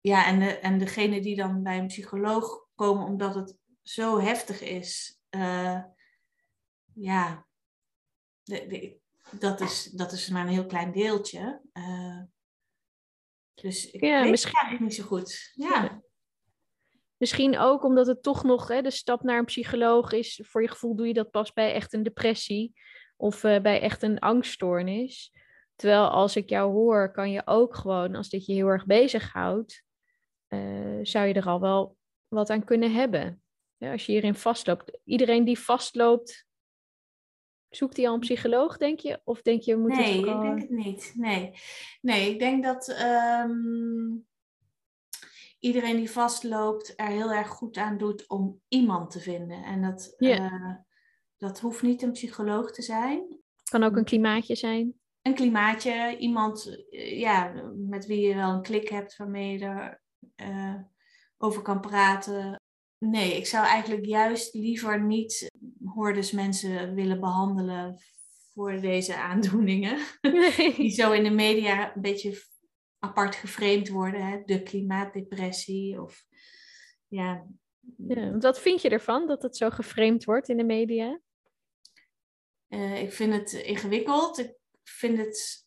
[0.00, 4.60] ja, en, de, en degene die dan bij een psycholoog komen omdat het zo heftig
[4.60, 5.82] is, uh,
[6.92, 7.46] ja,
[8.42, 8.98] de, de,
[9.38, 11.60] dat, is, dat is maar een heel klein deeltje.
[11.72, 12.22] Uh,
[13.54, 14.52] dus ik ja, weet misschien...
[14.54, 15.50] het eigenlijk niet zo goed.
[15.54, 15.82] Ja.
[15.82, 16.02] ja.
[17.16, 20.40] Misschien ook omdat het toch nog hè, de stap naar een psycholoog is.
[20.44, 22.72] Voor je gevoel doe je dat pas bij echt een depressie
[23.16, 25.32] of uh, bij echt een angststoornis.
[25.74, 29.82] Terwijl als ik jou hoor, kan je ook gewoon, als dit je heel erg bezighoudt,
[30.48, 31.96] uh, zou je er al wel
[32.28, 33.40] wat aan kunnen hebben.
[33.78, 34.98] Ja, als je hierin vastloopt.
[35.04, 36.46] Iedereen die vastloopt,
[37.68, 39.20] zoekt hij al een psycholoog, denk je?
[39.24, 41.12] Of denk je, moet nee, ik denk het niet.
[41.14, 41.52] Nee,
[42.00, 44.26] nee ik denk dat um,
[45.58, 49.62] iedereen die vastloopt er heel erg goed aan doet om iemand te vinden.
[49.62, 50.52] En dat, yeah.
[50.52, 50.74] uh,
[51.36, 53.40] dat hoeft niet een psycholoog te zijn.
[53.70, 54.94] Kan ook een klimaatje zijn.
[55.22, 60.02] Een klimaatje, iemand ja, met wie je wel een klik hebt, waarmee je er
[60.36, 60.74] uh,
[61.38, 62.60] over kan praten.
[63.10, 65.50] Nee, ik zou eigenlijk juist liever niet
[65.84, 67.98] hordes mensen willen behandelen
[68.52, 69.98] voor deze aandoeningen.
[70.20, 70.74] Nee.
[70.74, 72.42] Die zo in de media een beetje
[72.98, 74.26] apart geframed worden.
[74.26, 74.42] Hè?
[74.44, 76.24] De klimaatdepressie of
[77.08, 77.46] ja.
[77.96, 78.38] ja.
[78.38, 81.20] Wat vind je ervan dat het zo geframed wordt in de media?
[82.68, 84.38] Uh, ik vind het ingewikkeld.
[84.38, 85.65] Ik vind het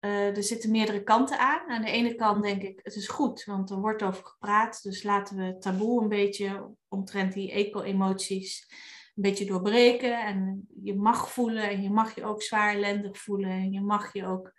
[0.00, 1.68] uh, er zitten meerdere kanten aan.
[1.68, 4.82] Aan de ene kant denk ik, het is goed, want er wordt over gepraat.
[4.82, 8.66] Dus laten we het taboe een beetje omtrent die eco-emoties
[9.14, 10.24] een beetje doorbreken.
[10.24, 13.50] En je mag voelen en je mag je ook zwaar ellendig voelen.
[13.50, 14.52] En je mag je ook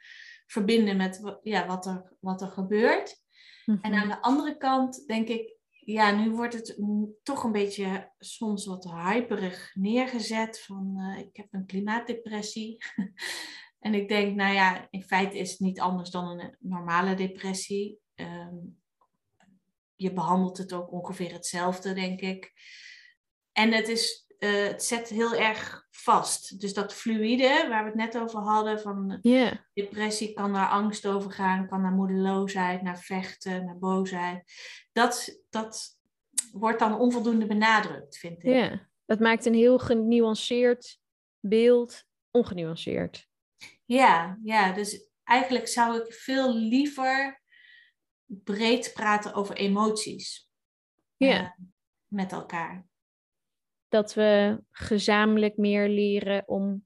[0.46, 3.26] verbinden met ja, wat, er, wat er gebeurt.
[3.82, 6.78] En aan de andere kant denk ik, ja, nu wordt het
[7.24, 10.60] toch een beetje soms wat hyperig neergezet.
[10.60, 12.78] Van uh, ik heb een klimaatdepressie.
[13.80, 18.00] En ik denk, nou ja, in feite is het niet anders dan een normale depressie.
[18.16, 18.80] Um,
[19.96, 22.54] je behandelt het ook ongeveer hetzelfde, denk ik.
[23.52, 26.62] En het, is, uh, het zet heel erg vast.
[26.62, 29.54] Dus dat fluïde, waar we het net over hadden, van yeah.
[29.74, 34.44] depressie kan naar angst overgaan, kan naar moedeloosheid, naar vechten, naar boosheid.
[34.92, 36.00] Dat, dat
[36.52, 38.50] wordt dan onvoldoende benadrukt, vind ik.
[38.50, 38.80] Ja, yeah.
[39.06, 41.00] dat maakt een heel genuanceerd
[41.40, 43.28] beeld ongenuanceerd.
[43.88, 47.42] Ja, ja, dus eigenlijk zou ik veel liever
[48.26, 50.50] breed praten over emoties.
[51.18, 51.42] Ja.
[51.42, 51.50] Uh,
[52.08, 52.88] met elkaar.
[53.88, 56.86] Dat we gezamenlijk meer leren om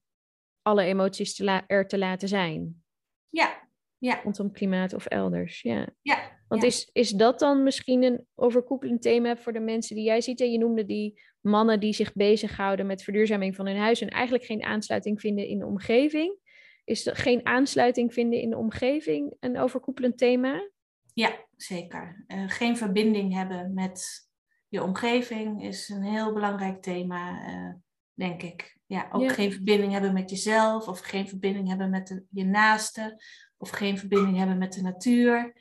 [0.61, 2.83] alle emoties te er te laten zijn.
[3.29, 4.21] Ja, ja.
[4.23, 5.87] Rondom klimaat of elders, ja.
[6.01, 6.39] Ja.
[6.47, 6.67] Want ja.
[6.67, 10.41] Is, is dat dan misschien een overkoepelend thema voor de mensen die jij ziet?
[10.41, 14.45] En je noemde die mannen die zich bezighouden met verduurzaming van hun huis en eigenlijk
[14.45, 16.39] geen aansluiting vinden in de omgeving.
[16.83, 20.69] Is er geen aansluiting vinden in de omgeving een overkoepelend thema?
[21.13, 22.23] Ja, zeker.
[22.27, 24.29] Uh, geen verbinding hebben met
[24.67, 27.73] je omgeving is een heel belangrijk thema, uh,
[28.13, 28.77] denk ik.
[28.85, 29.29] Ja, ook Ja.
[29.33, 33.21] geen verbinding hebben met jezelf, of geen verbinding hebben met de, je naaste,
[33.57, 35.53] of geen verbinding hebben met de natuur.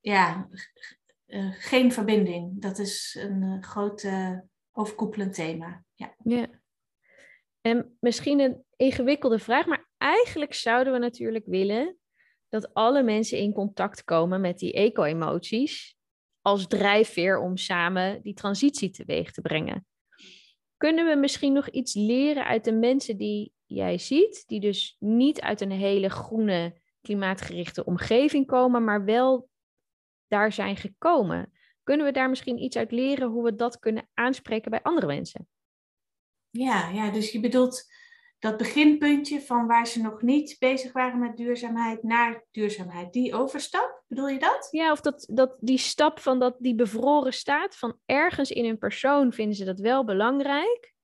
[0.00, 0.48] Ja,
[1.26, 2.62] uh, geen verbinding.
[2.62, 4.08] Dat is een groot
[4.72, 5.84] overkoepelend thema.
[5.94, 6.14] Ja.
[6.24, 6.46] Ja.
[7.60, 11.96] En misschien een ingewikkelde vraag, maar eigenlijk zouden we natuurlijk willen
[12.48, 15.96] dat alle mensen in contact komen met die eco-emoties
[16.40, 19.86] als drijfveer om samen die transitie teweeg te brengen.
[20.76, 25.40] Kunnen we misschien nog iets leren uit de mensen die jij ziet, die dus niet
[25.40, 29.48] uit een hele groene, klimaatgerichte omgeving komen, maar wel
[30.26, 31.52] daar zijn gekomen?
[31.82, 35.48] Kunnen we daar misschien iets uit leren hoe we dat kunnen aanspreken bij andere mensen?
[36.50, 37.84] Ja, ja dus je bedoelt
[38.40, 43.12] dat beginpuntje van waar ze nog niet bezig waren met duurzaamheid naar duurzaamheid.
[43.12, 44.68] Die overstap, bedoel je dat?
[44.70, 48.78] Ja, of dat, dat die stap van dat, die bevroren staat van ergens in een
[48.78, 50.94] persoon vinden ze dat wel belangrijk,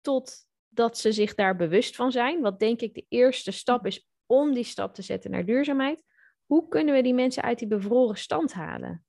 [0.00, 2.40] tot dat ze zich daar bewust van zijn.
[2.40, 6.04] Wat denk ik de eerste stap is om die stap te zetten naar duurzaamheid.
[6.46, 9.04] Hoe kunnen we die mensen uit die bevroren stand halen?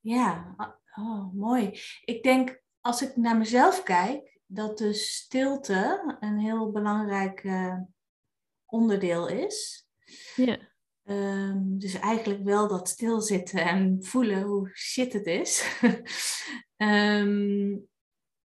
[0.00, 0.54] Ja,
[0.94, 1.80] oh, mooi.
[2.04, 7.78] Ik denk, als ik naar mezelf kijk, dat de stilte een heel belangrijk uh,
[8.64, 9.86] onderdeel is.
[10.36, 10.58] Ja.
[11.06, 15.80] Um, dus eigenlijk wel dat stilzitten en voelen hoe shit het is.
[16.76, 17.88] um,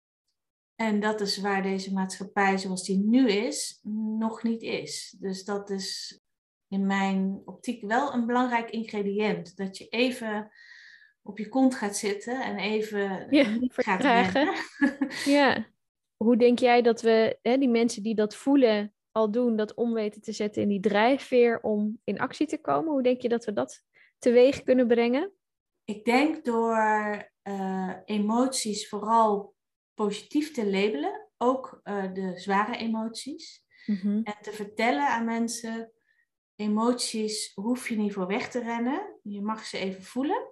[0.76, 3.80] en dat is waar deze maatschappij zoals die nu is,
[4.18, 5.16] nog niet is.
[5.20, 6.22] Dus dat is
[6.68, 9.56] in mijn optiek wel een belangrijk ingrediënt.
[9.56, 10.52] Dat je even
[11.22, 14.02] op je kont gaat zitten en even ja, gaat
[14.34, 14.56] rennen.
[15.38, 15.68] ja.
[16.18, 19.94] Hoe denk jij dat we, hè, die mensen die dat voelen, al doen, dat om
[19.94, 22.92] weten te zetten in die drijfveer om in actie te komen?
[22.92, 23.84] Hoe denk je dat we dat
[24.18, 25.32] teweeg kunnen brengen?
[25.86, 26.78] Ik denk door
[27.44, 29.56] uh, emoties vooral
[29.94, 33.66] positief te labelen, ook uh, de zware emoties.
[33.86, 34.24] Mm-hmm.
[34.24, 35.92] En te vertellen aan mensen,
[36.56, 39.20] emoties hoef je niet voor weg te rennen.
[39.24, 40.47] Je mag ze even voelen.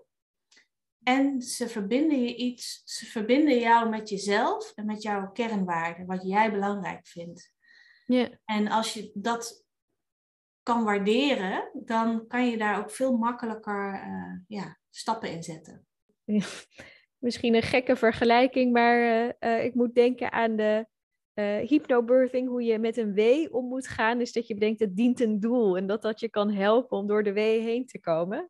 [1.06, 6.24] En ze verbinden je iets, ze verbinden jou met jezelf en met jouw kernwaarden, wat
[6.24, 7.54] jij belangrijk vindt.
[8.06, 8.32] Yeah.
[8.46, 9.66] En als je dat
[10.64, 15.86] kan waarderen, dan kan je daar ook veel makkelijker uh, ja, stappen in zetten.
[16.24, 16.46] Ja.
[17.26, 20.88] Misschien een gekke vergelijking, maar uh, uh, ik moet denken aan de
[21.68, 24.18] hypnobirthing, hoe je met een W om moet gaan.
[24.18, 27.08] Dus dat je bedenkt, het dient een doel en dat dat je kan helpen om
[27.08, 28.50] door de W heen te komen.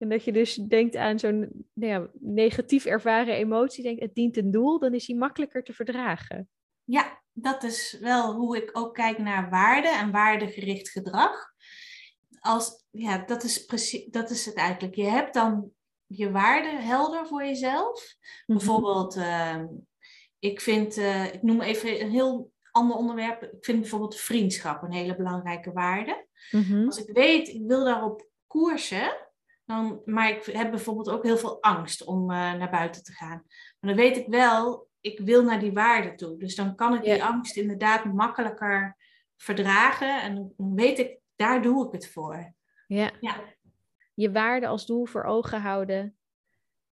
[0.00, 4.36] En dat je dus denkt aan zo'n nou ja, negatief ervaren emotie, denkt het dient
[4.36, 6.48] een doel, dan is die makkelijker te verdragen.
[6.84, 11.52] Ja, dat is wel hoe ik ook kijk naar waarde en waardegericht gedrag.
[12.40, 14.94] Als, ja, dat is, precies, dat is het eigenlijk.
[14.94, 15.70] Je hebt dan
[16.06, 18.14] je waarde helder voor jezelf.
[18.46, 18.56] Mm-hmm.
[18.56, 19.62] Bijvoorbeeld, uh,
[20.38, 23.42] ik vind, uh, ik noem even een heel ander onderwerp.
[23.42, 26.26] Ik vind bijvoorbeeld vriendschap een hele belangrijke waarde.
[26.50, 26.86] Mm-hmm.
[26.86, 29.29] Als ik weet, ik wil daarop koersen,
[29.70, 33.42] dan, maar ik heb bijvoorbeeld ook heel veel angst om uh, naar buiten te gaan.
[33.80, 36.38] Maar dan weet ik wel, ik wil naar die waarde toe.
[36.38, 37.26] Dus dan kan ik die Ja.
[37.26, 38.96] angst inderdaad makkelijker
[39.36, 40.22] verdragen.
[40.22, 42.54] En dan weet ik, daar doe ik het voor.
[42.86, 43.10] Ja.
[43.20, 43.44] Ja.
[44.14, 46.16] Je waarde als doel voor ogen houden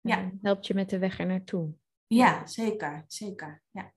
[0.02, 0.18] Ja.
[0.18, 1.74] eh, helpt je met de weg er naartoe.
[2.08, 3.04] Ja, zeker.
[3.08, 3.62] Zeker.
[3.72, 3.94] Ja.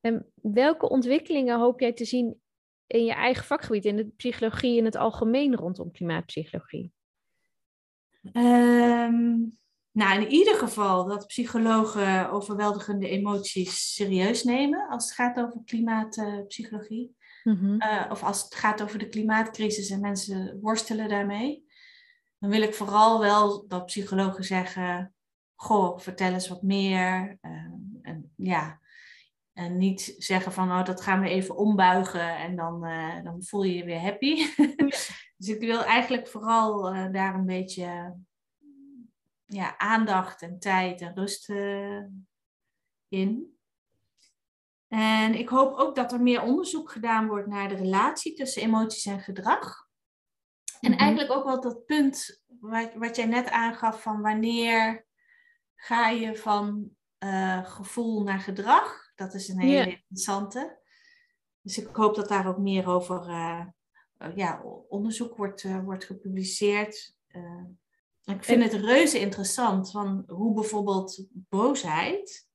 [0.00, 2.40] En welke ontwikkelingen hoop jij te zien
[2.86, 6.92] in je eigen vakgebied, in de psychologie in het algemeen rondom klimaatpsychologie?
[8.32, 9.38] Ehm,
[9.92, 17.16] nou, in ieder geval dat psychologen overweldigende emoties serieus nemen als het gaat over klimaatpsychologie.
[17.44, 17.80] Mhm.
[17.80, 21.64] Eh, of als het gaat over de klimaatcrisis en mensen worstelen daarmee.
[22.38, 25.14] Dan wil ik vooral wel dat psychologen zeggen:
[25.54, 27.38] Goh, vertel eens wat meer.
[27.40, 28.80] Ehm, en, ja.
[29.52, 33.62] en niet zeggen van, oh, dat gaan we even ombuigen en dan, eh, dan voel
[33.62, 34.46] je je weer happy.
[35.40, 38.16] dus ik wil eigenlijk vooral eh, daar een beetje
[39.44, 42.02] ja, aandacht en tijd en rust eh,
[43.08, 43.58] in.
[44.88, 49.06] En ik hoop ook dat er meer onderzoek gedaan wordt naar de relatie tussen emoties
[49.06, 49.88] en gedrag.
[50.80, 51.00] En Mhm.
[51.00, 55.06] eigenlijk ook wel dat punt wat, wat jij net aangaf van wanneer
[55.76, 59.12] ga je van eh, gevoel naar gedrag.
[59.14, 60.80] Dat is een hele interessante.
[61.60, 63.28] Dus ik hoop dat daar ook meer over
[64.34, 67.16] ja, o- onderzoek wordt, eh, wordt gepubliceerd.
[67.26, 67.64] Eh,
[68.24, 72.48] ik vind het reuze interessant van hoe bijvoorbeeld boosheid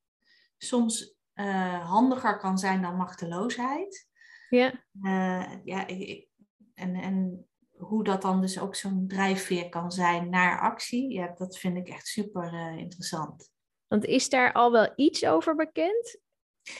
[0.57, 4.07] soms eh, handiger kan zijn dan machteloosheid.
[4.49, 6.27] Ja, Eh, ja, ik,
[6.73, 7.47] en, en
[7.77, 11.87] hoe dat dan dus ook zo'n drijfveer kan zijn naar actie, ja, dat vind ik
[11.89, 13.51] echt super eh, interessant.
[13.87, 16.17] want is daar al wel iets over bekend?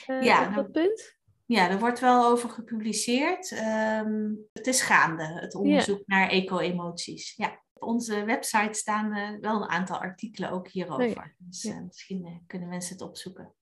[0.06, 1.15] eh, Ja, op nou- dat punt?
[1.46, 3.52] Ja, er wordt wel over gepubliceerd.
[3.52, 7.34] Ehm, het is gaande, het onderzoek naar eco-emoties.
[7.36, 11.34] Ja, op onze website staan eh, wel een aantal artikelen ook hierover.
[11.38, 11.74] Dus ja.
[11.74, 13.54] eh, misschien eh, kunnen mensen het opzoeken.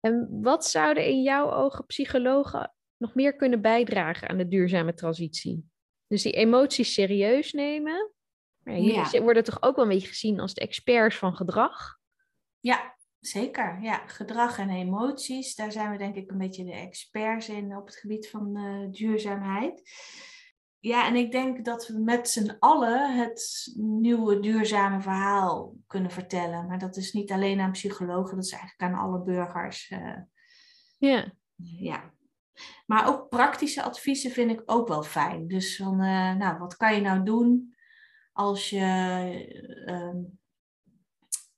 [0.00, 5.70] En wat zouden in jouw ogen psychologen nog meer kunnen bijdragen aan de duurzame transitie?
[6.06, 8.12] Dus die emoties serieus nemen.
[8.58, 9.22] Maar jullie Ja.
[9.22, 11.98] worden toch ook wel een beetje gezien als de experts van gedrag?
[12.60, 13.78] Ja, zeker.
[13.82, 17.86] Ja, gedrag en emoties, daar zijn we denk ik een beetje de experts in op
[17.86, 19.82] het gebied van eh, duurzaamheid.
[20.80, 26.66] Ja, en ik denk dat we met z'n allen het nieuwe duurzame verhaal kunnen vertellen.
[26.66, 29.88] Maar dat is niet alleen aan psychologen, dat is eigenlijk aan alle burgers.
[29.88, 30.16] eh.
[30.98, 31.32] Ja.
[31.56, 32.12] Ja.
[32.86, 35.46] Maar ook praktische adviezen vind ik ook wel fijn.
[35.48, 37.76] Dus van, uh, nou, wat kan je nou doen
[38.32, 40.37] als je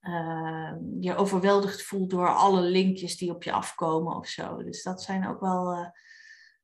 [0.02, 4.62] uh, uh, je overweldigd voelt door alle linkjes die op je afkomen of zo.
[4.62, 5.88] Dus dat zijn ook wel, uh,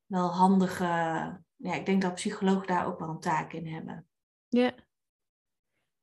[0.06, 0.84] wel handige.
[1.56, 4.06] Ja, ik denk dat psychologen daar ook wel een taak in hebben.
[4.48, 4.74] Ja.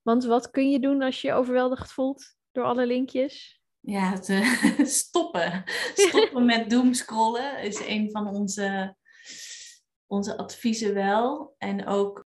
[0.01, 3.61] Want wat kun je doen als je je overweldigd voelt door alle linkjes?
[3.79, 5.63] Ja, het, uh, stoppen.
[5.93, 8.95] Stoppen met doomscrollen is een van onze,
[10.05, 11.55] onze adviezen wel.
[11.57, 12.25] En ook,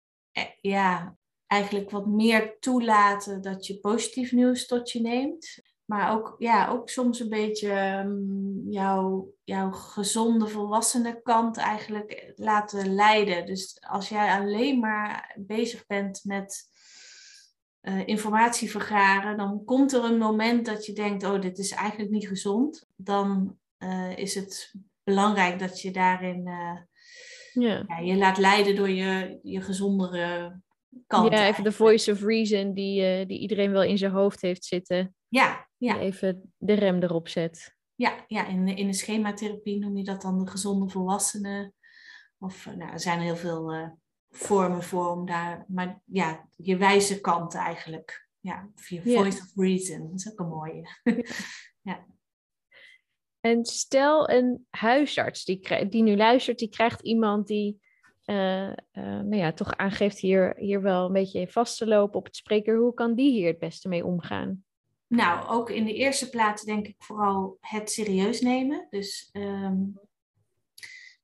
[0.61, 1.17] ja,
[1.48, 5.61] eigenlijk wat meer toelaten dat je positief nieuws tot je neemt.
[5.84, 12.94] Maar ook, ja, ook soms een beetje um, jouw, jouw gezonde volwassene kant eigenlijk laten
[12.94, 13.46] leiden.
[13.46, 16.70] Dus als jij alleen maar bezig bent met
[17.82, 22.11] uh, informatie vergaren, dan komt er een moment dat je denkt, oh, dit is eigenlijk
[22.11, 22.87] niet gezond.
[22.96, 26.78] Dan uh, is het belangrijk dat je daarin uh,
[27.52, 27.84] ja.
[27.87, 30.61] Ja, je laat leiden door je, je gezondere
[31.07, 31.33] kant.
[31.33, 34.64] Ja, even de voice of reason die, uh, die iedereen wel in zijn hoofd heeft
[34.64, 35.14] zitten.
[35.29, 35.98] Ja, ja.
[35.98, 37.77] Even de rem erop zet.
[37.94, 41.74] Ja, ja in, in de schematherapie noem je dat dan de gezonde volwassenen.
[42.38, 43.88] Of nou, er zijn heel veel uh,
[44.31, 48.29] vormen voor om daar, maar ja, je wijze kant eigenlijk.
[48.40, 50.88] Ja, of je voice of reason, dat is ook een mooie.
[51.90, 52.07] ja.
[53.40, 57.81] En stel een huisarts die, die nu luistert, die krijgt iemand die
[58.31, 62.37] uh, nou ja, toch aangeeft hier, hier wel een beetje vast te lopen op het
[62.37, 62.77] spreker.
[62.77, 64.64] Hoe kan die hier het beste mee omgaan?
[65.07, 68.87] Nou, ook in de eerste plaats denk ik vooral het serieus nemen.
[68.91, 70.01] Dus um,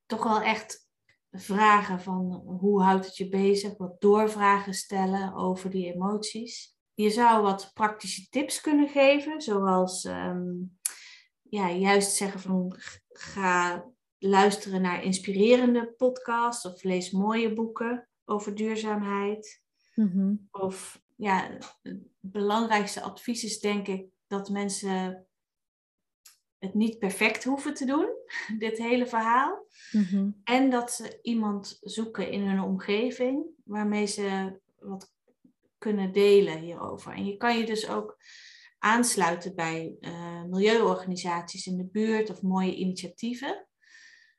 [0.07, 0.89] toch wel echt
[1.31, 3.77] vragen van hoe houdt het je bezig?
[3.77, 6.77] Wat doorvragen stellen over die emoties.
[6.95, 10.79] Je zou wat praktische tips kunnen geven, zoals um,
[11.43, 12.77] ja, juist zeggen van
[13.09, 13.85] ga
[14.27, 19.63] luisteren naar inspirerende podcasts of lees mooie boeken over duurzaamheid.
[19.95, 20.49] Mm-hmm.
[20.51, 25.27] Of ja, het belangrijkste advies is denk ik dat mensen
[26.59, 28.09] het niet perfect hoeven te doen,
[28.59, 29.67] dit hele verhaal.
[29.93, 30.41] Mm-hmm.
[30.45, 35.13] En dat ze iemand zoeken in hun omgeving waarmee ze wat
[35.79, 37.13] kunnen delen hierover.
[37.13, 38.19] En je kan je dus ook
[38.79, 43.67] aansluiten bij uh, milieuorganisaties in de buurt of mooie initiatieven.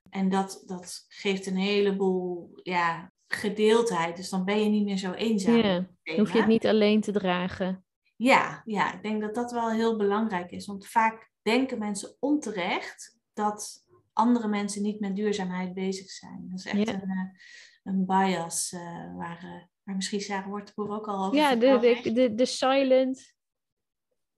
[0.09, 4.15] En dat, dat geeft een heleboel ja, gedeeldheid.
[4.15, 5.55] Dus dan ben je niet meer zo eenzaam.
[5.55, 7.85] Ja, dan hoef je het niet alleen te dragen.
[8.15, 10.65] Ja, ja, ik denk dat dat wel heel belangrijk is.
[10.65, 16.47] Want vaak denken mensen onterecht dat andere mensen niet met duurzaamheid bezig zijn.
[16.49, 16.93] Dat is echt ja.
[16.93, 17.39] een, uh,
[17.83, 22.11] een bias uh, waar, uh, waar misschien Sarah Wortenboer ook al over Ja, de, de,
[22.11, 23.33] de, de silent...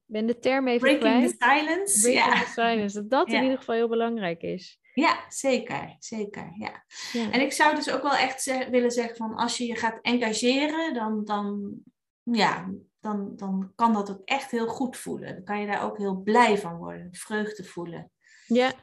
[0.08, 1.39] Ik ben de term even Breaking kwijt.
[1.39, 2.01] the silence.
[2.01, 2.43] Breaking ja.
[2.43, 2.95] the silence.
[2.95, 3.38] Dat dat Ja.
[3.38, 4.80] in ieder geval heel belangrijk is.
[4.99, 6.83] Ja, zeker, zeker, ja.
[7.12, 7.31] Ja.
[7.31, 10.93] En ik zou dus ook wel echt willen zeggen van als je je gaat engageren,
[10.93, 11.75] dan, dan,
[12.23, 15.33] ja, dan, dan kan dat ook echt heel goed voelen.
[15.36, 18.12] Dan kan je daar ook heel blij van worden, vreugde voelen.
[18.45, 18.73] Ja.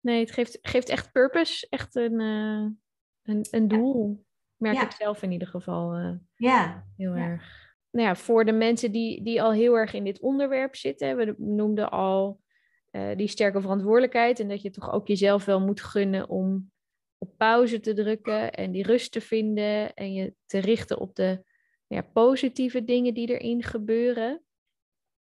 [0.00, 1.66] Nee, het geeft, geeft echt purpose.
[1.68, 2.66] Echt een, eh,
[3.34, 4.24] een, een doel.
[4.56, 4.84] Merk Ja.
[4.84, 7.62] ik zelf in ieder geval eh, Ja, heel erg.
[7.90, 11.16] Nou ja, voor de mensen die, die al heel erg in dit onderwerp zitten.
[11.16, 12.40] We noemden al
[12.94, 14.40] eh, die sterke verantwoordelijkheid.
[14.40, 16.70] En dat je toch ook jezelf wel moet gunnen om
[17.18, 18.52] op pauze te drukken.
[18.52, 19.94] En die rust te vinden.
[19.94, 21.44] En je te richten op de
[21.86, 24.42] ja, positieve dingen die erin gebeuren.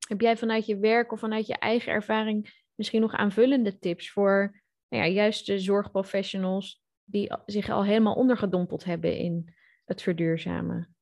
[0.07, 4.61] Heb jij vanuit je werk of vanuit je eigen ervaring misschien nog aanvullende tips voor
[4.87, 9.53] nou ja, juist de zorgprofessionals die zich al helemaal ondergedompeld hebben in
[9.85, 10.95] het verduurzamen?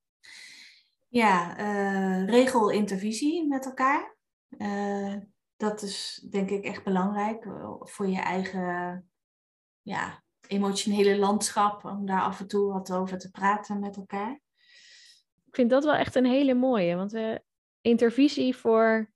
[1.10, 4.15] ja eh, regel intervisie met elkaar.
[4.58, 5.15] Eh,
[5.63, 9.10] dat is denk ik echt belangrijk eh, voor je eigen
[9.82, 14.41] ja, emotionele landschap, om daar af en toe wat over te praten met elkaar.
[15.45, 17.43] Ik vind dat wel echt een hele mooie, want we
[17.82, 19.12] intervisie voor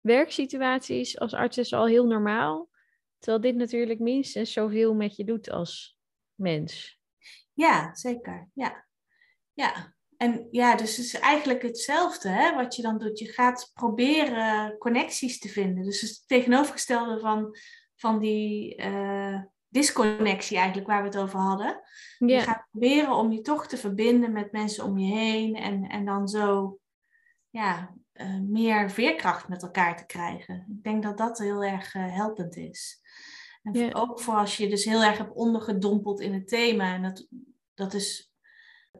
[0.00, 2.68] werksituaties als arts is al heel normaal,
[3.18, 5.98] terwijl dit natuurlijk minstens zoveel met je doet als
[6.34, 7.00] mens.
[7.52, 8.50] Ja, zeker.
[8.52, 8.86] Ja.
[9.52, 9.95] ja.
[10.16, 13.18] En ja, dus het is eigenlijk hetzelfde hè, wat je dan doet.
[13.18, 15.84] Je gaat proberen connecties te vinden.
[15.84, 17.56] Dus het tegenovergestelde van,
[17.96, 21.80] van die eh, disconnectie eigenlijk waar we het over hadden.
[22.18, 25.56] Je gaat proberen om je toch te verbinden met mensen om je heen.
[25.56, 26.78] En, en dan zo
[27.50, 30.66] ja, eh, meer veerkracht met elkaar te krijgen.
[30.68, 33.00] Ik denk dat dat heel erg eh, helpend is.
[33.62, 33.90] En Ja.
[33.92, 36.94] ook voor als je je dus heel erg hebt ondergedompeld in het thema.
[36.94, 37.26] En dat,
[37.74, 38.32] dat is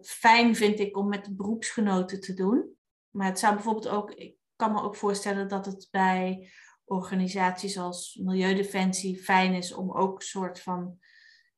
[0.08, 2.76] fijn, vind ik, om met beroepsgenoten te doen.
[3.10, 6.50] Maar het zou bijvoorbeeld ook, ik kan me ook voorstellen dat het bij
[6.84, 10.98] organisaties als Milieudefensie fijn is om ook een soort van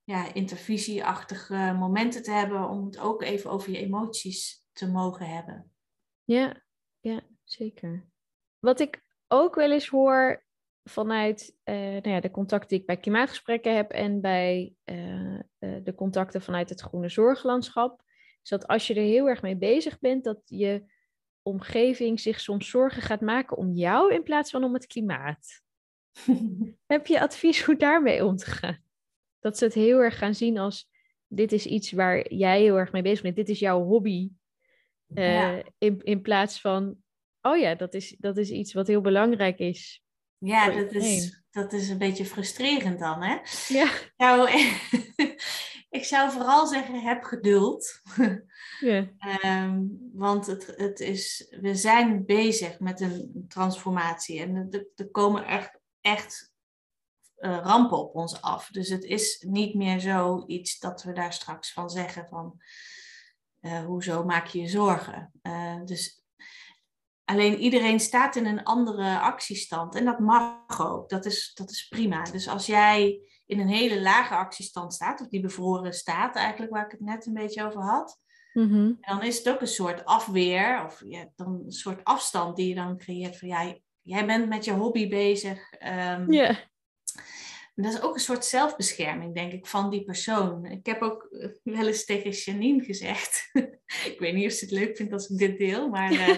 [0.05, 5.73] ja, intervisieachtige momenten te hebben, om het ook even over je emoties te mogen hebben.
[6.25, 6.63] Ja,
[7.01, 8.09] ja, zeker.
[8.59, 10.47] Wat ik ook wel eens hoor
[10.85, 15.41] vanuit uh, nou ja, de contacten die ik bij klimaatgesprekken heb en bij uh, uh,
[15.59, 18.03] de contacten vanuit het groene zorglandschap,
[18.51, 20.85] is dat als je er heel erg mee bezig bent, dat je
[21.43, 25.63] omgeving zich soms zorgen gaat maken om jou in plaats van om het klimaat.
[26.87, 28.83] heb je advies hoe daarmee om te gaan?
[29.39, 30.89] Dat ze het heel erg gaan zien als
[31.27, 34.31] dit is iets waar jij heel erg mee bezig bent, dit is jouw hobby.
[35.07, 35.63] Ja.
[35.79, 36.97] in, in plaats van,
[37.41, 40.03] oh ja, dat is, dat is iets wat heel belangrijk is
[40.39, 43.37] ja, dat is, dat is een beetje frustrerend dan, hè?
[43.69, 43.91] Ja.
[44.17, 44.51] Nou,
[45.89, 48.01] ik zou vooral zeggen, heb geduld.
[49.45, 55.47] Um, want het, het is, we zijn bezig met een transformatie en er, er komen
[55.47, 56.53] echt, echt
[57.39, 58.69] uh, rampen op ons af.
[58.69, 62.61] Dus het is niet meer zoiets dat we daar straks van zeggen van...
[63.61, 65.33] Uh, hoezo maak je je zorgen?
[65.43, 66.23] Uh, dus
[67.29, 71.09] Alleen iedereen staat in een andere actiestand en dat mag ook.
[71.09, 72.23] Dat is, dat is prima.
[72.23, 76.85] Dus als jij in een hele lage actiestand staat, of die bevroren staat eigenlijk, waar
[76.85, 78.21] ik het net een beetje over had,
[78.53, 78.99] mm-hmm.
[79.01, 82.75] dan is het ook een soort afweer of ja, dan een soort afstand die je
[82.75, 85.73] dan creëert van ja, jij bent met je hobby bezig.
[85.81, 86.57] Um, yeah.
[87.75, 90.67] Dat is ook een soort zelfbescherming, denk ik, van die persoon.
[90.67, 93.51] Ik heb ook eh, wel eens tegen Janine gezegd.
[94.13, 96.37] ik weet niet of ze het leuk vindt als ik dit deel, maar uh,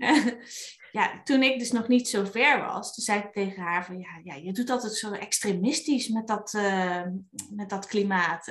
[0.92, 3.98] ja, toen ik dus nog niet zo ver was, toen zei ik tegen haar van
[3.98, 7.06] ja, ja je doet altijd zo extremistisch met dat, uh,
[7.50, 8.46] met dat klimaat.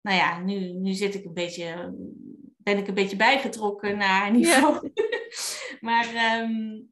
[0.00, 1.94] nou ja, nu, nu zit ik een beetje,
[2.56, 4.90] ben ik een beetje bijgetrokken naar niveau.
[4.94, 5.02] Ja.
[5.88, 6.88] maar um,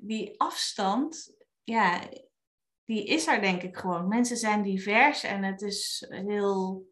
[0.00, 2.00] die afstand, ja,
[2.84, 4.08] die is er denk ik gewoon.
[4.08, 6.86] Mensen zijn divers en het is heel.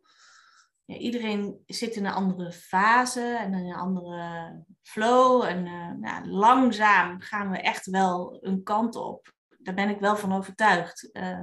[0.84, 5.42] Ja, iedereen zit in een andere fase en in een andere flow.
[5.42, 5.62] En
[6.00, 9.32] nou, langzaam gaan we echt wel een kant op.
[9.58, 11.08] Daar ben ik wel van overtuigd.
[11.12, 11.42] Uh,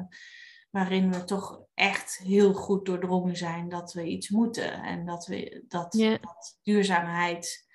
[0.74, 4.84] waarin we toch echt heel goed doordrongen zijn dat we iets moeten.
[4.84, 6.22] En dat, we, dat, yeah.
[6.22, 7.68] dat duurzaamheid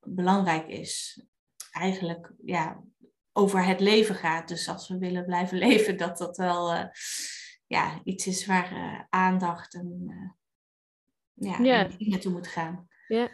[0.00, 1.24] belangrijk is.
[1.70, 2.82] Eigenlijk, ja,
[3.32, 4.48] over het leven gaat.
[4.48, 6.84] Dus als we willen blijven leven, dat dat wel uh,
[7.66, 10.30] ja, iets is waar uh, aandacht en, uh,
[11.50, 11.88] ja, ja.
[11.88, 12.88] en naartoe moet gaan.
[13.08, 13.30] Ja.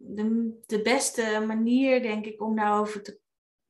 [0.00, 3.20] De, de beste manier, denk ik, om daarover te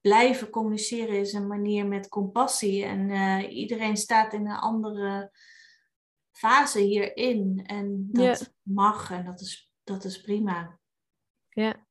[0.00, 2.84] blijven communiceren is een manier met compassie.
[2.84, 3.10] En
[3.50, 5.30] iedereen staat in een andere
[6.32, 7.62] fase hierin.
[7.66, 8.46] En dat Ja.
[8.62, 10.78] mag en dat is, dat is prima.
[11.48, 11.86] Ja.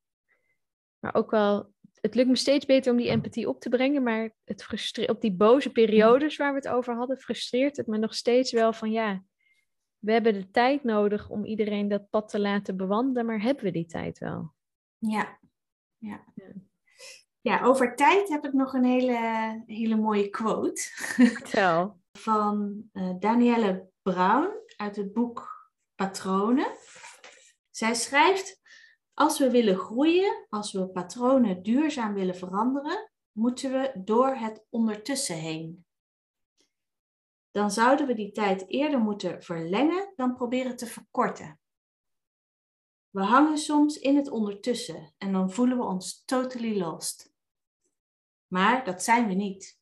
[0.99, 4.35] Maar ook wel, het lukt me steeds beter om die empathie op te brengen, maar
[4.43, 8.15] het frustre- op die boze periodes waar we het over hadden, frustreert het me nog
[8.15, 9.23] steeds wel van ja,
[10.07, 13.71] we hebben de tijd nodig om iedereen dat pad te laten bewandelen, maar hebben we
[13.71, 14.53] die tijd wel?
[14.97, 15.39] Ja,
[15.97, 16.25] ja.
[17.41, 17.63] Ja.
[17.63, 21.99] Over tijd heb ik nog een hele, hele mooie quote Vertel.
[22.27, 26.71] van uh, Danielle Brown uit het boek Patronen.
[27.69, 28.61] Zij schrijft:
[29.13, 35.35] Als we willen groeien, als we patronen duurzaam willen veranderen, moeten we door het ondertussen
[35.35, 35.85] heen.
[37.57, 41.59] Dan zouden we die tijd eerder moeten verlengen dan proberen te verkorten.
[43.09, 47.33] We hangen soms in het ondertussen en dan voelen we ons totally lost.
[48.47, 49.79] Maar dat zijn we niet.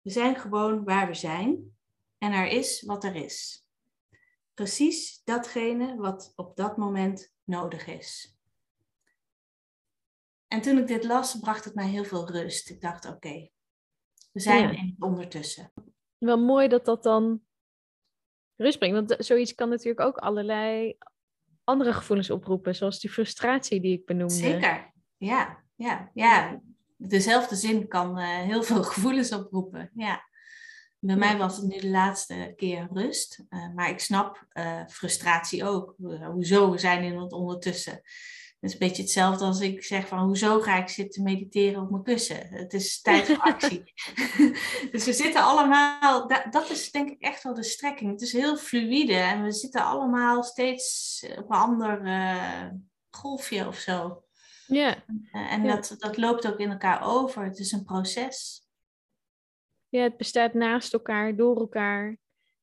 [0.00, 1.76] We zijn gewoon waar we zijn
[2.18, 3.66] en er is wat er is.
[4.54, 8.36] Precies datgene wat op dat moment nodig is.
[10.48, 12.70] En toen ik dit las, bracht het mij heel veel rust.
[12.70, 13.50] Ik dacht, oké,
[14.32, 14.78] we zijn Ja.
[14.78, 15.72] in het ondertussen.
[16.24, 17.42] Wel mooi dat dat dan
[18.56, 20.96] rust brengt, want zoiets kan natuurlijk ook allerlei
[21.64, 24.34] andere gevoelens oproepen, zoals die frustratie die ik benoemde.
[24.34, 26.60] Zeker, ja, ja, ja.
[26.96, 30.30] Dezelfde zin kan eh, heel veel gevoelens oproepen, ja.
[30.98, 35.64] Bij mij was het nu de laatste keer rust, eh, maar ik snap eh, frustratie
[35.64, 35.94] ook.
[36.32, 38.00] Hoezo, we zijn in het ondertussen.
[38.62, 41.90] Het is een beetje hetzelfde als ik zeg van hoezo ga ik zitten mediteren op
[41.90, 42.46] mijn kussen.
[42.48, 43.82] Het is tijd voor actie.
[44.92, 48.10] dus we zitten allemaal, da- dat is denk ik echt wel de strekking.
[48.10, 52.68] Het is heel fluïde en we zitten allemaal steeds op een ander eh,
[53.10, 54.24] golfje of zo.
[54.66, 57.44] Ja, Eh, en dat, dat loopt ook in elkaar over.
[57.44, 58.66] Het is een proces.
[59.88, 62.06] ja, het bestaat naast elkaar, door elkaar.
[62.06, 62.18] En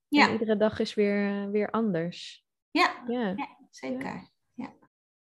[0.08, 2.45] Ja, iedere dag is weer, eh, weer anders.
[2.72, 3.34] ja, Ja.
[3.36, 4.30] ja zeker.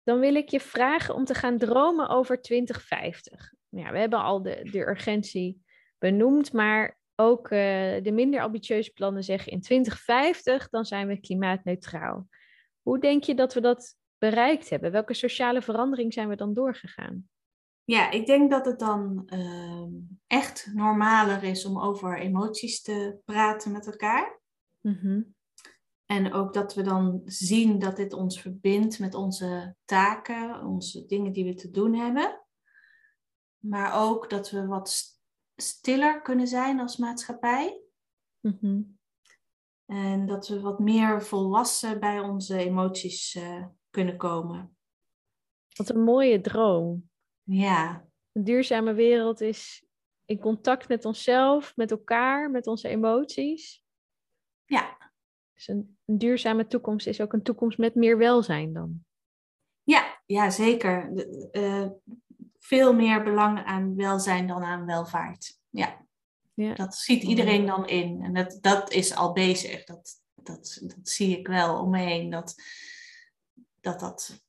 [0.07, 3.53] Dan wil ik je vragen om te gaan dromen over 2050.
[3.69, 5.61] Ja, we hebben al de, de urgentie
[5.97, 7.59] benoemd, maar ook uh,
[8.01, 12.27] de minder ambitieuze plannen zeggen in 2050 dan zijn we klimaatneutraal.
[12.81, 14.91] Hoe denk je dat we dat bereikt hebben?
[14.91, 17.29] Welke sociale verandering zijn we dan doorgegaan?
[17.83, 19.87] Ja, ik denk dat het dan uh,
[20.27, 24.39] echt normaler is om over emoties te praten met elkaar.
[24.81, 25.35] Mm
[26.07, 31.31] En ook dat we dan zien dat dit ons verbindt met onze taken, onze dingen
[31.31, 32.41] die we te doen hebben.
[33.57, 35.03] Maar ook dat we wat
[35.55, 37.81] stiller kunnen zijn als maatschappij.
[38.39, 38.97] Mm
[39.85, 44.77] En dat we wat meer volwassen bij onze emoties uh, kunnen komen.
[45.73, 47.09] Wat een mooie droom.
[47.43, 48.07] Ja.
[48.31, 49.85] Een duurzame wereld is
[50.25, 53.83] in contact met onszelf, met elkaar, met onze emoties.
[54.65, 55.06] Ja.
[55.57, 59.03] Dus een, een duurzame toekomst is ook een toekomst met meer welzijn dan.
[59.83, 61.11] Ja, ja zeker.
[61.51, 61.87] Uh,
[62.59, 65.59] veel meer belang aan welzijn dan aan welvaart.
[65.69, 66.05] Ja.
[66.53, 66.73] ja.
[66.73, 68.21] Dat ziet iedereen dan in.
[68.21, 69.83] En dat, dat is al bezig.
[69.83, 72.29] Dat, dat, dat zie ik wel om me heen.
[72.29, 72.55] Dat
[73.79, 74.43] dat, dat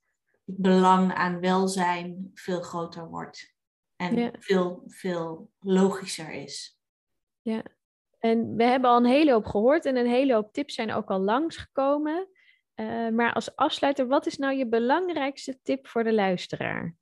[0.45, 3.55] belang aan welzijn veel groter wordt.
[3.97, 6.79] En veel, veel logischer is.
[7.41, 7.63] Ja,
[8.19, 11.11] en we hebben al een hele hoop gehoord en een hele hoop tips zijn ook
[11.11, 12.29] al langsgekomen.
[12.75, 16.95] Uh, maar als afsluiter, wat is nou je belangrijkste tip voor de luisteraar?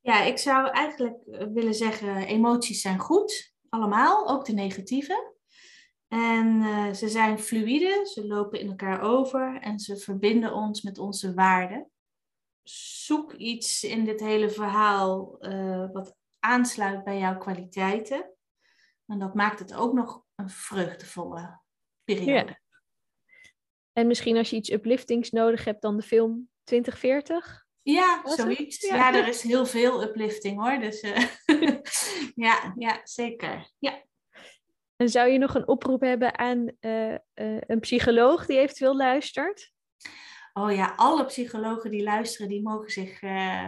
[0.00, 5.38] Ja, ik zou eigenlijk eh, willen zeggen, emoties zijn goed, allemaal, ook de negatieve.
[6.08, 10.98] En uh, ze zijn fluïde, ze lopen in elkaar over en ze verbinden ons met
[10.98, 11.90] onze waarden.
[12.62, 15.38] Zoek iets in dit hele verhaal
[15.92, 18.34] wat aansluit bij jouw kwaliteiten.
[19.10, 21.60] En dat maakt het ook nog een vreugdevolle
[22.04, 22.32] periode.
[22.32, 22.60] Ja.
[23.92, 27.66] En misschien als je iets upliftings nodig hebt, dan de film 2040?
[27.82, 28.80] Ja, zoiets.
[28.80, 28.96] Ja.
[28.96, 29.14] ja.
[29.14, 30.78] er is heel veel uplifting hoor.
[30.78, 31.26] Dus uh,
[32.46, 33.70] ja, ja, zeker.
[33.78, 34.02] Ja.
[34.96, 37.18] En zou je nog een oproep hebben aan uh, uh,
[37.66, 39.72] een psycholoog die eventueel luistert?
[40.52, 43.22] Oh ja, alle psychologen die luisteren, die mogen zich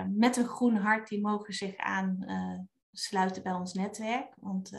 [0.08, 4.34] met een groen hart, die mogen zich aansluiten bij ons netwerk.
[4.36, 4.70] Want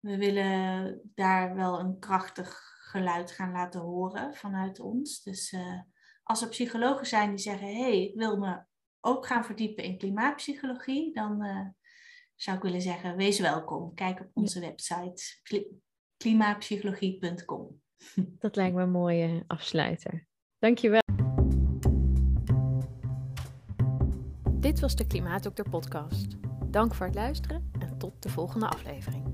[0.00, 5.22] we willen daar wel een krachtig geluid gaan laten horen vanuit ons.
[5.22, 5.56] Dus
[6.22, 8.64] als er psychologen zijn die zeggen, hé, hey, ik wil me
[9.00, 11.42] ook gaan verdiepen in klimaatpsychologie, dan
[12.34, 13.94] zou ik willen zeggen, wees welkom.
[13.94, 15.22] Kijk op onze website
[16.16, 17.80] klimaatpsychologie.com.
[18.38, 20.26] Dat lijkt me een mooie afsluiter.
[20.58, 21.00] Dankjewel.
[24.60, 26.36] Dit was de Klimaatdokter podcast.
[26.70, 29.30] Dank voor het luisteren en tot de volgende aflevering.